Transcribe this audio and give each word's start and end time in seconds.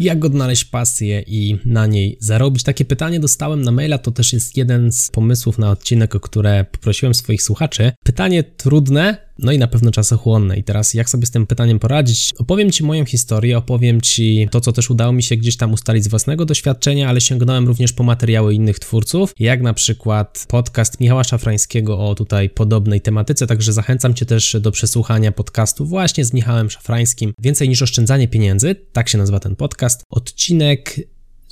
Jak 0.00 0.24
odnaleźć 0.24 0.64
pasję 0.64 1.24
i 1.26 1.58
na 1.64 1.86
niej 1.86 2.16
zarobić? 2.20 2.62
Takie 2.62 2.84
pytanie 2.84 3.20
dostałem 3.20 3.62
na 3.62 3.72
maila, 3.72 3.98
to 3.98 4.10
też 4.10 4.32
jest 4.32 4.56
jeden 4.56 4.92
z 4.92 5.10
pomysłów 5.10 5.58
na 5.58 5.70
odcinek, 5.70 6.14
o 6.14 6.20
które 6.20 6.64
poprosiłem 6.72 7.14
swoich 7.14 7.42
słuchaczy. 7.42 7.92
Pytanie 8.04 8.42
trudne, 8.42 9.29
no 9.42 9.52
i 9.52 9.58
na 9.58 9.66
pewno 9.66 9.90
czasochłonne. 9.90 10.58
I 10.58 10.64
teraz 10.64 10.94
jak 10.94 11.10
sobie 11.10 11.26
z 11.26 11.30
tym 11.30 11.46
pytaniem 11.46 11.78
poradzić? 11.78 12.32
Opowiem 12.38 12.70
Ci 12.70 12.84
moją 12.84 13.04
historię, 13.04 13.58
opowiem 13.58 14.00
Ci 14.00 14.48
to, 14.50 14.60
co 14.60 14.72
też 14.72 14.90
udało 14.90 15.12
mi 15.12 15.22
się 15.22 15.36
gdzieś 15.36 15.56
tam 15.56 15.72
ustalić 15.72 16.04
z 16.04 16.08
własnego 16.08 16.44
doświadczenia, 16.44 17.08
ale 17.08 17.20
sięgnąłem 17.20 17.66
również 17.66 17.92
po 17.92 18.02
materiały 18.02 18.54
innych 18.54 18.78
twórców, 18.78 19.34
jak 19.38 19.62
na 19.62 19.74
przykład 19.74 20.46
podcast 20.48 21.00
Michała 21.00 21.24
Szafrańskiego 21.24 21.98
o 21.98 22.14
tutaj 22.14 22.50
podobnej 22.50 23.00
tematyce, 23.00 23.46
także 23.46 23.72
zachęcam 23.72 24.14
Cię 24.14 24.26
też 24.26 24.56
do 24.60 24.70
przesłuchania 24.70 25.32
podcastu 25.32 25.86
właśnie 25.86 26.24
z 26.24 26.32
Michałem 26.32 26.70
Szafrańskim. 26.70 27.32
Więcej 27.38 27.68
niż 27.68 27.82
oszczędzanie 27.82 28.28
pieniędzy, 28.28 28.74
tak 28.92 29.08
się 29.08 29.18
nazywa 29.18 29.40
ten 29.40 29.56
podcast. 29.56 30.02
Odcinek 30.10 30.96